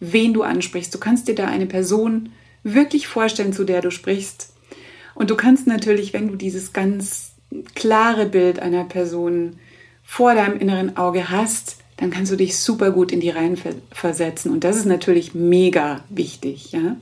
wen 0.00 0.34
du 0.34 0.42
ansprichst. 0.42 0.92
Du 0.94 0.98
kannst 0.98 1.28
dir 1.28 1.34
da 1.34 1.46
eine 1.46 1.66
Person 1.66 2.30
wirklich 2.62 3.06
vorstellen, 3.06 3.52
zu 3.52 3.64
der 3.64 3.80
du 3.80 3.90
sprichst. 3.90 4.52
Und 5.14 5.30
du 5.30 5.36
kannst 5.36 5.66
natürlich, 5.66 6.12
wenn 6.12 6.28
du 6.28 6.36
dieses 6.36 6.72
ganz 6.72 7.32
klare 7.74 8.26
Bild 8.26 8.58
einer 8.58 8.84
Person 8.84 9.58
vor 10.02 10.34
deinem 10.34 10.58
inneren 10.58 10.96
Auge 10.96 11.30
hast, 11.30 11.78
dann 11.96 12.10
kannst 12.10 12.30
du 12.30 12.36
dich 12.36 12.58
super 12.58 12.90
gut 12.90 13.12
in 13.12 13.20
die 13.20 13.30
Reihen 13.30 13.56
versetzen. 13.90 14.50
Und 14.50 14.64
das 14.64 14.76
ist 14.76 14.84
natürlich 14.84 15.34
mega 15.34 16.04
wichtig. 16.10 16.72
Ja? 16.72 16.96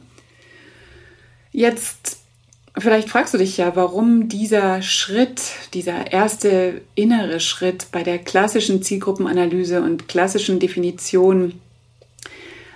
Jetzt, 1.51 2.19
vielleicht 2.83 3.09
fragst 3.09 3.35
du 3.35 3.39
dich 3.39 3.57
ja, 3.57 3.77
warum 3.77 4.29
dieser 4.29 4.83
Schritt, 4.83 5.41
dieser 5.75 6.13
erste 6.13 6.81
innere 6.95 7.41
Schritt 7.41 7.87
bei 7.93 8.03
der 8.03 8.19
klassischen 8.19 8.83
Zielgruppenanalyse 8.83 9.83
und 9.83 10.09
klassischen 10.09 10.59
Definition 10.59 11.61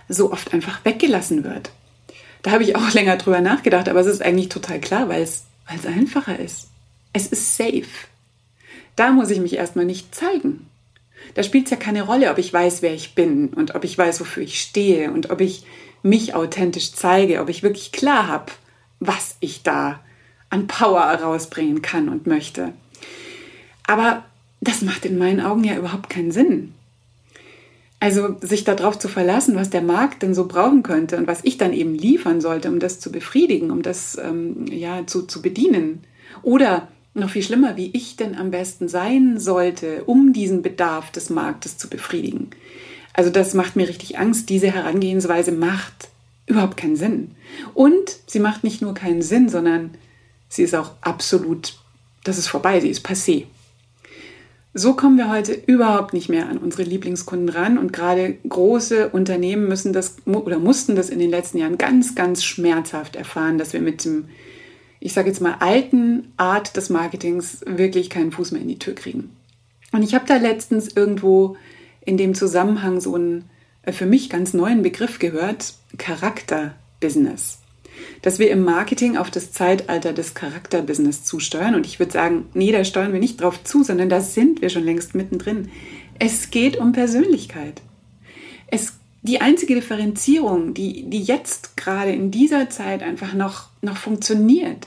so 0.08 0.32
oft 0.32 0.54
einfach 0.54 0.84
weggelassen 0.84 1.44
wird. 1.44 1.70
Da 2.42 2.52
habe 2.52 2.62
ich 2.62 2.76
auch 2.76 2.90
länger 2.94 3.16
drüber 3.16 3.40
nachgedacht, 3.40 3.88
aber 3.88 4.00
es 4.00 4.06
ist 4.06 4.22
eigentlich 4.22 4.48
total 4.48 4.80
klar, 4.80 5.08
weil 5.08 5.22
es, 5.22 5.44
weil 5.68 5.78
es 5.78 5.86
einfacher 5.86 6.38
ist. 6.38 6.68
Es 7.12 7.26
ist 7.26 7.56
safe. 7.56 7.86
Da 8.96 9.10
muss 9.10 9.30
ich 9.30 9.40
mich 9.40 9.56
erstmal 9.56 9.84
nicht 9.84 10.14
zeigen. 10.14 10.66
Da 11.34 11.42
spielt 11.42 11.64
es 11.64 11.70
ja 11.70 11.76
keine 11.76 12.02
Rolle, 12.02 12.30
ob 12.30 12.38
ich 12.38 12.52
weiß, 12.52 12.82
wer 12.82 12.94
ich 12.94 13.14
bin 13.14 13.48
und 13.48 13.74
ob 13.74 13.84
ich 13.84 13.98
weiß, 13.98 14.20
wofür 14.20 14.42
ich 14.42 14.60
stehe 14.60 15.12
und 15.12 15.30
ob 15.30 15.40
ich 15.40 15.64
mich 16.02 16.34
authentisch 16.34 16.92
zeige, 16.92 17.40
ob 17.40 17.48
ich 17.48 17.62
wirklich 17.62 17.92
klar 17.92 18.28
habe, 18.28 18.52
was 19.00 19.36
ich 19.40 19.62
da 19.62 20.00
an 20.50 20.66
Power 20.66 21.02
rausbringen 21.02 21.82
kann 21.82 22.08
und 22.08 22.26
möchte. 22.26 22.72
Aber 23.86 24.24
das 24.60 24.82
macht 24.82 25.04
in 25.04 25.18
meinen 25.18 25.40
Augen 25.40 25.64
ja 25.64 25.76
überhaupt 25.76 26.10
keinen 26.10 26.32
Sinn. 26.32 26.74
Also 28.00 28.36
sich 28.40 28.62
darauf 28.64 28.98
zu 28.98 29.08
verlassen, 29.08 29.56
was 29.56 29.70
der 29.70 29.82
Markt 29.82 30.22
denn 30.22 30.34
so 30.34 30.46
brauchen 30.46 30.84
könnte 30.84 31.16
und 31.16 31.26
was 31.26 31.40
ich 31.42 31.58
dann 31.58 31.72
eben 31.72 31.94
liefern 31.94 32.40
sollte, 32.40 32.68
um 32.68 32.78
das 32.78 33.00
zu 33.00 33.10
befriedigen, 33.10 33.70
um 33.70 33.82
das 33.82 34.16
ähm, 34.16 34.66
ja 34.70 35.04
zu, 35.06 35.22
zu 35.22 35.42
bedienen. 35.42 36.04
Oder 36.42 36.88
noch 37.14 37.30
viel 37.30 37.42
schlimmer, 37.42 37.76
wie 37.76 37.90
ich 37.92 38.14
denn 38.14 38.36
am 38.36 38.52
besten 38.52 38.88
sein 38.88 39.40
sollte, 39.40 40.04
um 40.04 40.32
diesen 40.32 40.62
Bedarf 40.62 41.10
des 41.10 41.28
Marktes 41.28 41.76
zu 41.76 41.88
befriedigen. 41.88 42.50
Also 43.12 43.30
das 43.30 43.54
macht 43.54 43.74
mir 43.74 43.88
richtig 43.88 44.16
Angst. 44.16 44.48
Diese 44.48 44.70
Herangehensweise 44.70 45.50
macht 45.50 46.08
überhaupt 46.48 46.76
keinen 46.76 46.96
Sinn. 46.96 47.32
Und 47.74 48.16
sie 48.26 48.40
macht 48.40 48.64
nicht 48.64 48.82
nur 48.82 48.94
keinen 48.94 49.22
Sinn, 49.22 49.48
sondern 49.48 49.90
sie 50.48 50.62
ist 50.62 50.74
auch 50.74 50.92
absolut, 51.00 51.78
das 52.24 52.38
ist 52.38 52.48
vorbei, 52.48 52.80
sie 52.80 52.90
ist 52.90 53.06
passé. 53.06 53.44
So 54.74 54.94
kommen 54.94 55.16
wir 55.16 55.30
heute 55.30 55.52
überhaupt 55.52 56.12
nicht 56.12 56.28
mehr 56.28 56.48
an 56.48 56.58
unsere 56.58 56.82
Lieblingskunden 56.82 57.48
ran 57.48 57.78
und 57.78 57.92
gerade 57.92 58.36
große 58.48 59.08
Unternehmen 59.08 59.66
müssen 59.66 59.92
das 59.92 60.16
oder 60.26 60.58
mussten 60.58 60.94
das 60.94 61.10
in 61.10 61.18
den 61.18 61.30
letzten 61.30 61.58
Jahren 61.58 61.78
ganz, 61.78 62.14
ganz 62.14 62.44
schmerzhaft 62.44 63.16
erfahren, 63.16 63.58
dass 63.58 63.72
wir 63.72 63.80
mit 63.80 64.04
dem, 64.04 64.26
ich 65.00 65.14
sage 65.14 65.28
jetzt 65.28 65.40
mal, 65.40 65.56
alten 65.60 66.32
Art 66.36 66.76
des 66.76 66.90
Marketings 66.90 67.62
wirklich 67.66 68.10
keinen 68.10 68.30
Fuß 68.30 68.52
mehr 68.52 68.62
in 68.62 68.68
die 68.68 68.78
Tür 68.78 68.94
kriegen. 68.94 69.30
Und 69.92 70.02
ich 70.02 70.14
habe 70.14 70.26
da 70.26 70.36
letztens 70.36 70.88
irgendwo 70.88 71.56
in 72.04 72.16
dem 72.16 72.34
Zusammenhang 72.34 73.00
so 73.00 73.16
äh, 73.16 73.40
für 73.84 74.06
mich 74.06 74.30
ganz 74.30 74.54
neuen 74.54 74.82
Begriff 74.82 75.18
gehört, 75.18 75.74
Charakterbusiness. 75.96 77.58
Dass 78.22 78.38
wir 78.38 78.50
im 78.50 78.62
Marketing 78.62 79.16
auf 79.16 79.30
das 79.30 79.52
Zeitalter 79.52 80.12
des 80.12 80.34
Charakterbusiness 80.34 81.24
zusteuern. 81.24 81.74
Und 81.74 81.86
ich 81.86 81.98
würde 81.98 82.12
sagen, 82.12 82.46
nee, 82.54 82.72
da 82.72 82.84
steuern 82.84 83.12
wir 83.12 83.20
nicht 83.20 83.40
drauf 83.40 83.64
zu, 83.64 83.82
sondern 83.82 84.08
da 84.08 84.20
sind 84.20 84.60
wir 84.62 84.68
schon 84.68 84.84
längst 84.84 85.14
mittendrin. 85.14 85.70
Es 86.18 86.50
geht 86.50 86.76
um 86.76 86.92
Persönlichkeit. 86.92 87.82
Es, 88.68 88.94
die 89.22 89.40
einzige 89.40 89.74
Differenzierung, 89.74 90.74
die, 90.74 91.08
die 91.08 91.22
jetzt 91.22 91.76
gerade 91.76 92.12
in 92.12 92.30
dieser 92.30 92.70
Zeit 92.70 93.02
einfach 93.02 93.34
noch, 93.34 93.68
noch 93.82 93.96
funktioniert, 93.96 94.86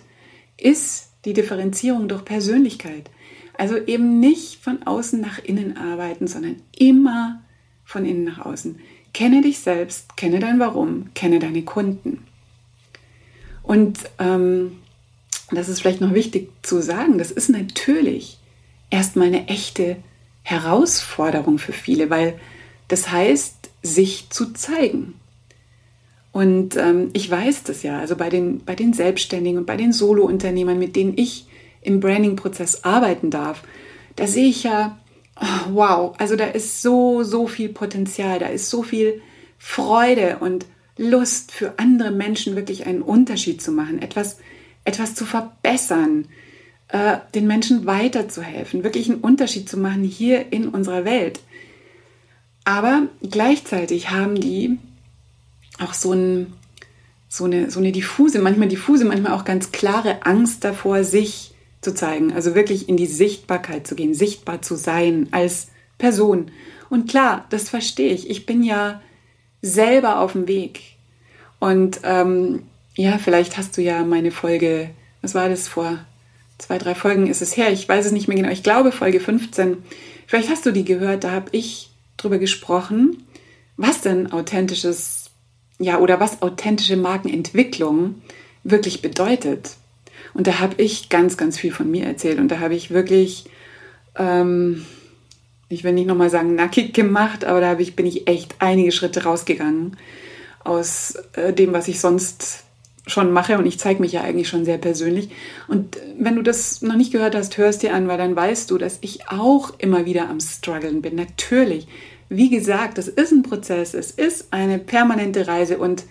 ist 0.58 1.10
die 1.26 1.34
Differenzierung 1.34 2.08
durch 2.08 2.24
Persönlichkeit. 2.24 3.10
Also 3.58 3.78
eben 3.78 4.20
nicht 4.20 4.64
von 4.64 4.84
außen 4.84 5.20
nach 5.20 5.40
innen 5.44 5.78
arbeiten, 5.78 6.28
sondern 6.28 6.58
immer 6.78 7.42
von 7.92 8.06
innen 8.06 8.24
nach 8.24 8.46
außen. 8.46 8.80
Kenne 9.14 9.42
dich 9.42 9.60
selbst, 9.60 10.16
kenne 10.16 10.40
dein 10.40 10.60
Warum, 10.60 11.14
kenne 11.14 11.40
deine 11.40 11.64
Kunden. 11.64 12.26
Und 13.64 14.00
ähm, 14.20 14.78
das 15.52 15.70
ist 15.70 15.82
vielleicht 15.82 16.02
noch 16.02 16.14
wichtig 16.14 16.50
zu 16.62 16.82
sagen, 16.82 17.18
das 17.18 17.32
ist 17.32 17.50
natürlich 17.50 18.38
erstmal 18.90 19.28
eine 19.28 19.48
echte 19.48 19.98
Herausforderung 20.44 21.58
für 21.58 21.74
viele, 21.74 22.10
weil 22.10 22.40
das 22.88 23.12
heißt, 23.12 23.70
sich 23.84 24.30
zu 24.30 24.54
zeigen. 24.54 25.16
Und 26.32 26.78
ähm, 26.78 27.10
ich 27.14 27.30
weiß 27.30 27.64
das 27.64 27.84
ja, 27.84 28.00
also 28.00 28.16
bei 28.16 28.30
den, 28.30 28.64
bei 28.64 28.76
den 28.76 28.94
Selbstständigen 28.94 29.60
und 29.60 29.66
bei 29.66 29.76
den 29.76 29.92
Solo-Unternehmern, 29.92 30.80
mit 30.80 30.96
denen 30.96 31.18
ich 31.18 31.48
im 31.82 32.00
Branding-Prozess 32.00 32.84
arbeiten 32.84 33.30
darf, 33.30 33.64
da 34.16 34.28
sehe 34.28 34.48
ich 34.48 34.64
ja, 34.64 34.98
wow, 35.70 36.14
also 36.18 36.36
da 36.36 36.46
ist 36.46 36.82
so, 36.82 37.24
so 37.24 37.48
viel 37.48 37.70
Potenzial, 37.70 38.40
da 38.40 38.48
ist 38.48 38.70
so 38.70 38.84
viel 38.84 39.22
Freude 39.58 40.38
und 40.40 40.66
Lust 40.98 41.52
für 41.52 41.74
andere 41.78 42.12
Menschen 42.12 42.56
wirklich 42.56 42.86
einen 42.86 43.02
Unterschied 43.02 43.62
zu 43.62 43.72
machen, 43.72 44.02
etwas, 44.02 44.38
etwas 44.84 45.16
zu 45.16 45.26
verbessern, 45.26 46.28
äh, 46.90 47.18
den 47.34 47.48
Menschen 47.48 47.86
weiterzuhelfen, 47.86 48.84
wirklich 48.84 49.10
einen 49.10 49.22
Unterschied 49.22 49.68
zu 49.68 49.78
machen 49.78 50.04
hier 50.04 50.52
in 50.52 50.68
unserer 50.68 51.06
Welt. 51.06 51.40
Aber 52.64 53.08
gleichzeitig 53.24 54.12
haben 54.12 54.40
die 54.40 54.78
auch 55.80 55.94
so, 55.94 56.14
ein, 56.14 56.54
so, 57.28 57.46
eine, 57.46 57.72
so 57.72 57.80
eine 57.80 57.92
diffuse, 57.92 58.40
manchmal 58.40 58.68
diffuse, 58.68 59.06
manchmal 59.06 59.34
auch 59.34 59.46
ganz 59.46 59.72
klare 59.72 60.26
Angst 60.26 60.64
davor, 60.64 61.04
sich 61.04 61.51
zu 61.82 61.94
zeigen, 61.94 62.34
also 62.34 62.56
wirklich 62.56 62.88
in 62.88 62.98
die 62.98 63.08
Sichtbarkeit 63.08 63.88
zu 63.88 63.96
gehen, 63.96 64.14
sichtbar 64.14 64.62
zu 64.62 64.76
sein 64.76 65.28
als 65.32 65.68
Person. 65.98 66.52
Und 66.90 67.10
klar, 67.10 67.46
das 67.50 67.70
verstehe 67.70 68.14
ich. 68.14 68.30
Ich 68.30 68.46
bin 68.46 68.64
ja 68.64 69.02
selber 69.62 70.20
auf 70.20 70.34
dem 70.34 70.48
Weg. 70.48 70.82
Und 71.60 72.02
ähm, 72.04 72.64
ja, 72.96 73.18
vielleicht 73.18 73.58
hast 73.58 73.78
du 73.78 73.82
ja 73.82 74.04
meine 74.04 74.32
Folge, 74.32 74.90
was 75.22 75.36
war 75.36 75.50
das 75.50 75.68
vor 75.68 76.00
zwei, 76.58 76.78
drei 76.78 76.96
Folgen 76.96 77.28
ist 77.28 77.42
es 77.42 77.58
her, 77.58 77.72
ich 77.72 77.88
weiß 77.90 78.06
es 78.06 78.12
nicht 78.12 78.28
mehr 78.28 78.38
genau, 78.38 78.52
ich 78.52 78.64
glaube 78.64 78.92
Folge 78.92 79.20
15, 79.20 79.78
vielleicht 80.28 80.50
hast 80.50 80.66
du 80.66 80.72
die 80.72 80.86
gehört, 80.86 81.24
da 81.24 81.32
habe 81.32 81.50
ich 81.54 81.90
drüber 82.18 82.38
gesprochen, 82.38 83.24
was 83.78 84.02
denn 84.02 84.32
authentisches, 84.32 85.32
ja, 85.80 85.98
oder 85.98 86.20
was 86.20 86.42
authentische 86.42 86.98
Markenentwicklung 86.98 88.22
wirklich 88.64 89.02
bedeutet. 89.02 89.72
Und 90.34 90.48
da 90.48 90.60
habe 90.60 90.82
ich 90.82 91.10
ganz, 91.10 91.38
ganz 91.38 91.58
viel 91.58 91.72
von 91.72 91.90
mir 91.90 92.06
erzählt. 92.06 92.40
Und 92.40 92.50
da 92.50 92.60
habe 92.60 92.76
ich 92.76 92.92
wirklich, 92.92 93.46
ähm, 94.16 94.86
ich 95.70 95.84
will 95.84 95.94
nicht 95.94 96.08
nochmal 96.08 96.30
sagen, 96.30 96.56
nackig 96.56 96.94
gemacht, 96.94 97.46
aber 97.46 97.62
da 97.62 97.78
ich, 97.80 97.96
bin 97.96 98.06
ich 98.06 98.28
echt 98.28 98.56
einige 98.60 98.92
Schritte 98.92 99.24
rausgegangen 99.24 99.98
aus 100.64 101.16
äh, 101.34 101.54
dem, 101.54 101.74
was 101.74 101.88
ich 101.88 102.00
sonst 102.00 102.64
schon 103.08 103.32
mache. 103.32 103.58
Und 103.58 103.66
ich 103.66 103.80
zeige 103.80 104.02
mich 104.02 104.14
ja 104.14 104.22
eigentlich 104.22 104.48
schon 104.48 104.66
sehr 104.66 104.78
persönlich. 104.78 105.30
Und 105.68 105.98
wenn 106.18 106.36
du 106.36 106.42
das 106.42 106.82
noch 106.82 106.96
nicht 106.96 107.12
gehört 107.12 107.36
hast, 107.36 107.58
hörst 107.58 107.84
dir 107.84 107.94
an, 107.94 108.08
weil 108.08 108.18
dann 108.18 108.36
weißt 108.36 108.70
du, 108.72 108.78
dass 108.78 109.00
ich 109.02 109.28
auch 109.30 109.74
immer 109.80 110.06
wieder 110.06 110.30
am 110.30 110.40
Struggeln 110.40 111.02
bin. 111.02 111.16
Natürlich. 111.16 111.88
Wie 112.30 112.50
gesagt, 112.50 112.98
das 112.98 113.10
ist 113.10 113.32
ein 113.32 113.44
Prozess, 113.44 113.94
es 113.94 114.12
ist 114.12 114.54
eine 114.54 114.80
permanente 114.80 115.48
Reise 115.48 115.80
und 115.80 116.06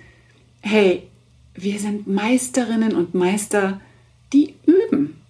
hey, 0.60 1.04
wir 1.54 1.78
sind 1.78 2.06
Meisterinnen 2.06 2.94
und 2.94 3.14
Meister 3.14 3.80
die 4.32 4.54
üben. 4.66 5.20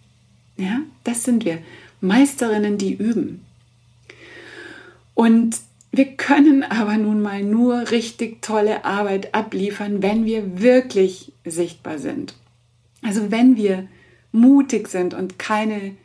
Ja, 0.57 0.81
das 1.05 1.25
sind 1.25 1.45
wir. 1.45 1.59
Meisterinnen, 2.01 2.79
die 2.79 2.95
üben. 2.95 3.45
Und 5.15 5.57
wir 5.93 6.07
können 6.17 6.63
aber 6.63 6.97
nun 6.97 7.21
mal 7.21 7.43
nur 7.43 7.91
richtig 7.91 8.43
tolle 8.43 8.85
Arbeit 8.85 9.35
abliefern, 9.35 10.03
wenn 10.03 10.25
wir 10.25 10.61
wirklich 10.61 11.33
sichtbar 11.45 11.99
sind. 11.99 12.35
Also 13.03 13.31
wenn 13.31 13.57
wir 13.57 13.89
mutig 14.33 14.89
sind 14.89 15.15
und 15.15 15.39
keine 15.39 15.97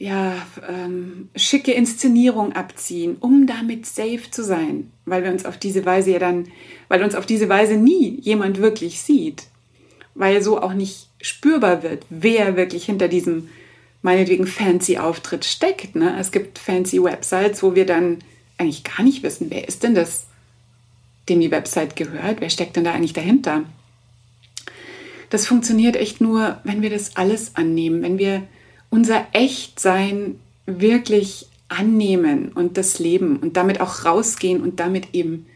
ja, 0.00 0.34
ähm, 0.66 1.28
schicke 1.36 1.72
Inszenierung 1.72 2.54
abziehen, 2.54 3.18
um 3.20 3.46
damit 3.46 3.84
safe 3.84 4.30
zu 4.30 4.42
sein, 4.42 4.90
weil 5.04 5.24
wir 5.24 5.30
uns 5.30 5.44
auf 5.44 5.58
diese 5.58 5.84
Weise 5.84 6.12
ja 6.12 6.18
dann, 6.18 6.48
weil 6.88 7.02
uns 7.02 7.14
auf 7.14 7.26
diese 7.26 7.50
Weise 7.50 7.76
nie 7.76 8.18
jemand 8.22 8.62
wirklich 8.62 9.02
sieht, 9.02 9.48
weil 10.14 10.42
so 10.42 10.62
auch 10.62 10.72
nicht 10.72 11.09
spürbar 11.20 11.82
wird, 11.82 12.04
wer 12.10 12.56
wirklich 12.56 12.84
hinter 12.84 13.08
diesem 13.08 13.48
meinetwegen 14.02 14.46
fancy 14.46 14.98
Auftritt 14.98 15.44
steckt. 15.44 15.94
Ne? 15.94 16.16
Es 16.18 16.32
gibt 16.32 16.58
fancy 16.58 17.02
Websites, 17.02 17.62
wo 17.62 17.74
wir 17.74 17.86
dann 17.86 18.18
eigentlich 18.58 18.84
gar 18.84 19.02
nicht 19.02 19.22
wissen, 19.22 19.48
wer 19.50 19.66
ist 19.68 19.82
denn 19.82 19.94
das, 19.94 20.26
dem 21.28 21.40
die 21.40 21.50
Website 21.50 21.96
gehört, 21.96 22.40
wer 22.40 22.50
steckt 22.50 22.76
denn 22.76 22.84
da 22.84 22.92
eigentlich 22.92 23.12
dahinter. 23.12 23.64
Das 25.28 25.46
funktioniert 25.46 25.96
echt 25.96 26.20
nur, 26.20 26.60
wenn 26.64 26.82
wir 26.82 26.90
das 26.90 27.16
alles 27.16 27.56
annehmen, 27.56 28.02
wenn 28.02 28.18
wir 28.18 28.42
unser 28.90 29.26
Echtsein 29.32 30.40
wirklich 30.66 31.46
annehmen 31.68 32.50
und 32.52 32.76
das 32.76 32.98
Leben 32.98 33.36
und 33.36 33.56
damit 33.56 33.80
auch 33.80 34.04
rausgehen 34.04 34.60
und 34.60 34.80
damit 34.80 35.14
eben 35.14 35.46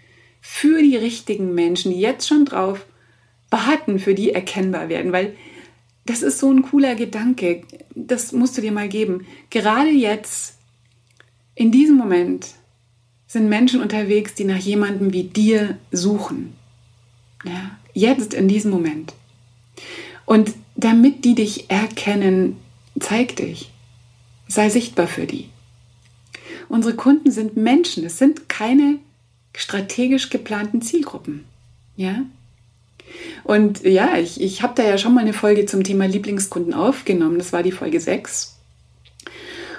für 0.40 0.80
die 0.80 0.96
richtigen 0.96 1.54
Menschen, 1.54 1.92
die 1.92 2.00
jetzt 2.00 2.28
schon 2.28 2.44
drauf 2.44 2.86
warten, 3.50 3.98
für 3.98 4.14
die 4.14 4.32
erkennbar 4.32 4.88
werden, 4.88 5.10
weil 5.12 5.34
das 6.06 6.22
ist 6.22 6.38
so 6.38 6.50
ein 6.50 6.62
cooler 6.62 6.94
Gedanke. 6.94 7.62
Das 7.94 8.32
musst 8.32 8.56
du 8.56 8.60
dir 8.60 8.72
mal 8.72 8.88
geben. 8.88 9.26
Gerade 9.50 9.90
jetzt, 9.90 10.56
in 11.54 11.70
diesem 11.70 11.96
Moment, 11.96 12.48
sind 13.26 13.48
Menschen 13.48 13.80
unterwegs, 13.80 14.34
die 14.34 14.44
nach 14.44 14.58
jemandem 14.58 15.12
wie 15.12 15.24
dir 15.24 15.78
suchen. 15.90 16.54
Ja, 17.44 17.78
jetzt, 17.92 18.34
in 18.34 18.48
diesem 18.48 18.70
Moment. 18.70 19.14
Und 20.26 20.54
damit 20.76 21.24
die 21.24 21.34
dich 21.34 21.70
erkennen, 21.70 22.56
zeig 22.98 23.36
dich. 23.36 23.70
Sei 24.46 24.68
sichtbar 24.68 25.06
für 25.06 25.26
die. 25.26 25.48
Unsere 26.68 26.94
Kunden 26.94 27.30
sind 27.30 27.56
Menschen, 27.56 28.04
es 28.04 28.18
sind 28.18 28.48
keine 28.48 28.98
strategisch 29.54 30.30
geplanten 30.30 30.82
Zielgruppen. 30.82 31.44
Ja? 31.96 32.24
Und 33.44 33.82
ja, 33.84 34.16
ich, 34.18 34.40
ich 34.40 34.62
habe 34.62 34.74
da 34.76 34.82
ja 34.82 34.98
schon 34.98 35.14
mal 35.14 35.20
eine 35.20 35.32
Folge 35.32 35.66
zum 35.66 35.84
Thema 35.84 36.06
Lieblingskunden 36.06 36.74
aufgenommen. 36.74 37.38
Das 37.38 37.52
war 37.52 37.62
die 37.62 37.72
Folge 37.72 38.00
6. 38.00 38.54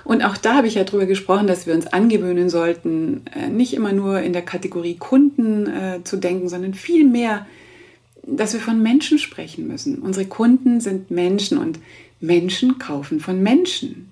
Und 0.04 0.24
auch 0.24 0.38
da 0.38 0.56
habe 0.56 0.68
ich 0.68 0.76
ja 0.76 0.84
drüber 0.84 1.08
gesprochen, 1.08 1.48
dass 1.48 1.66
wir 1.66 1.74
uns 1.74 1.88
angewöhnen 1.88 2.50
sollten, 2.50 3.24
äh, 3.36 3.48
nicht 3.48 3.74
immer 3.74 3.92
nur 3.92 4.22
in 4.22 4.34
der 4.34 4.44
Kategorie 4.44 4.96
Kunden 4.96 5.66
äh, 5.66 6.04
zu 6.04 6.18
denken, 6.18 6.48
sondern 6.48 6.76
vielmehr, 6.76 7.48
dass 8.22 8.54
wir 8.54 8.60
von 8.60 8.82
Menschen 8.82 9.18
sprechen 9.18 9.68
müssen. 9.68 10.00
Unsere 10.00 10.28
Kunden 10.28 10.80
sind 10.80 11.10
Menschen 11.10 11.58
und 11.58 11.80
Menschen 12.20 12.78
kaufen 12.78 13.20
von 13.20 13.42
Menschen. 13.42 14.12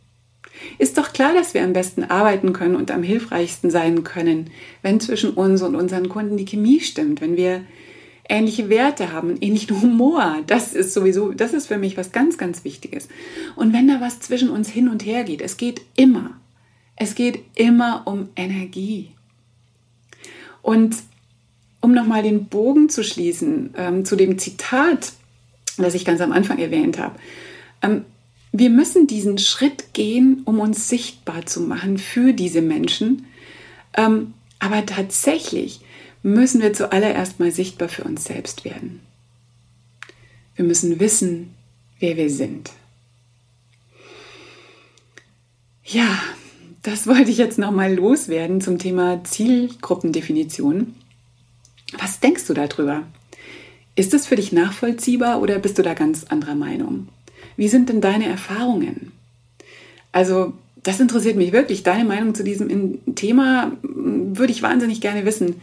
Ist 0.78 0.98
doch 0.98 1.14
klar, 1.14 1.34
dass 1.34 1.54
wir 1.54 1.64
am 1.64 1.74
besten 1.74 2.04
arbeiten 2.04 2.54
können 2.54 2.76
und 2.76 2.90
am 2.92 3.04
hilfreichsten 3.04 3.70
sein 3.70 4.04
können, 4.04 4.50
wenn 4.82 5.00
zwischen 5.00 5.32
uns 5.32 5.62
und 5.62 5.76
unseren 5.76 6.10
Kunden 6.10 6.38
die 6.38 6.46
Chemie 6.46 6.80
stimmt, 6.80 7.22
wenn 7.22 7.38
wir 7.38 7.62
ähnliche 8.30 8.70
Werte 8.70 9.12
haben, 9.12 9.38
ähnlichen 9.42 9.82
Humor. 9.82 10.40
Das 10.48 10.74
ist 10.74 10.94
sowieso, 10.94 11.34
das 11.34 11.54
ist 11.54 11.68
für 11.68 11.78
mich 11.78 11.98
was 11.98 12.12
ganz, 12.12 12.38
ganz 12.38 12.64
Wichtiges. 12.64 13.10
Und 13.56 13.74
wenn 13.74 13.88
da 13.88 14.00
was 14.02 14.20
zwischen 14.20 14.50
uns 14.50 14.70
hin 14.70 14.88
und 14.88 15.06
her 15.06 15.24
geht, 15.24 15.42
es 15.42 15.58
geht 15.58 15.82
immer, 15.96 16.32
es 16.96 17.16
geht 17.16 17.40
immer 17.56 18.04
um 18.06 18.30
Energie. 18.36 19.12
Und 20.62 20.96
um 21.82 21.94
nochmal 21.94 22.24
den 22.24 22.46
Bogen 22.46 22.88
zu 22.88 23.04
schließen 23.04 23.74
ähm, 23.78 24.06
zu 24.06 24.16
dem 24.16 24.40
Zitat, 24.40 25.12
das 25.78 25.96
ich 25.96 26.06
ganz 26.06 26.22
am 26.22 26.32
Anfang 26.32 26.60
erwähnt 26.60 26.98
habe. 26.98 27.16
Ähm, 27.82 28.06
wir 28.54 28.70
müssen 28.70 29.08
diesen 29.08 29.38
Schritt 29.38 29.94
gehen, 29.94 30.44
um 30.46 30.60
uns 30.60 30.88
sichtbar 30.88 31.46
zu 31.46 31.60
machen 31.60 31.98
für 31.98 32.32
diese 32.32 32.62
Menschen. 32.62 33.26
Ähm, 33.96 34.34
aber 34.60 34.86
tatsächlich 34.86 35.82
müssen 36.24 36.62
wir 36.62 36.74
zuallererst 36.74 37.40
mal 37.40 37.52
sichtbar 37.52 37.90
für 37.90 38.04
uns 38.04 38.24
selbst 38.24 38.66
werden. 38.66 39.02
Wir 40.56 40.66
müssen 40.66 41.00
wissen, 41.00 41.54
wer 42.00 42.16
wir 42.18 42.30
sind. 42.30 42.72
Ja, 45.84 46.20
das 46.82 47.08
wollte 47.08 47.30
ich 47.30 47.38
jetzt 47.38 47.60
nochmal 47.60 47.94
loswerden 47.94 48.62
zum 48.62 48.80
Thema 48.80 49.24
Zielgruppendefinition. 49.24 50.96
Was 52.00 52.20
denkst 52.20 52.48
du 52.48 52.54
darüber? 52.54 53.04
Ist 53.96 54.14
es 54.14 54.26
für 54.26 54.36
dich 54.36 54.52
nachvollziehbar 54.52 55.42
oder 55.42 55.60
bist 55.60 55.78
du 55.78 55.84
da 55.84 55.94
ganz 55.94 56.24
anderer 56.24 56.56
Meinung? 56.56 57.10
Wie 57.58 57.68
sind 57.68 57.90
denn 57.90 58.02
deine 58.02 58.26
Erfahrungen? 58.26 59.12
Also, 60.12 60.54
das 60.82 61.00
interessiert 61.00 61.36
mich 61.36 61.52
wirklich. 61.52 61.84
Deine 61.84 62.04
Meinung 62.04 62.34
zu 62.34 62.44
diesem 62.44 63.16
Thema 63.16 63.72
würde 63.84 64.52
ich 64.52 64.64
wahnsinnig 64.64 65.02
gerne 65.02 65.26
wissen. 65.26 65.62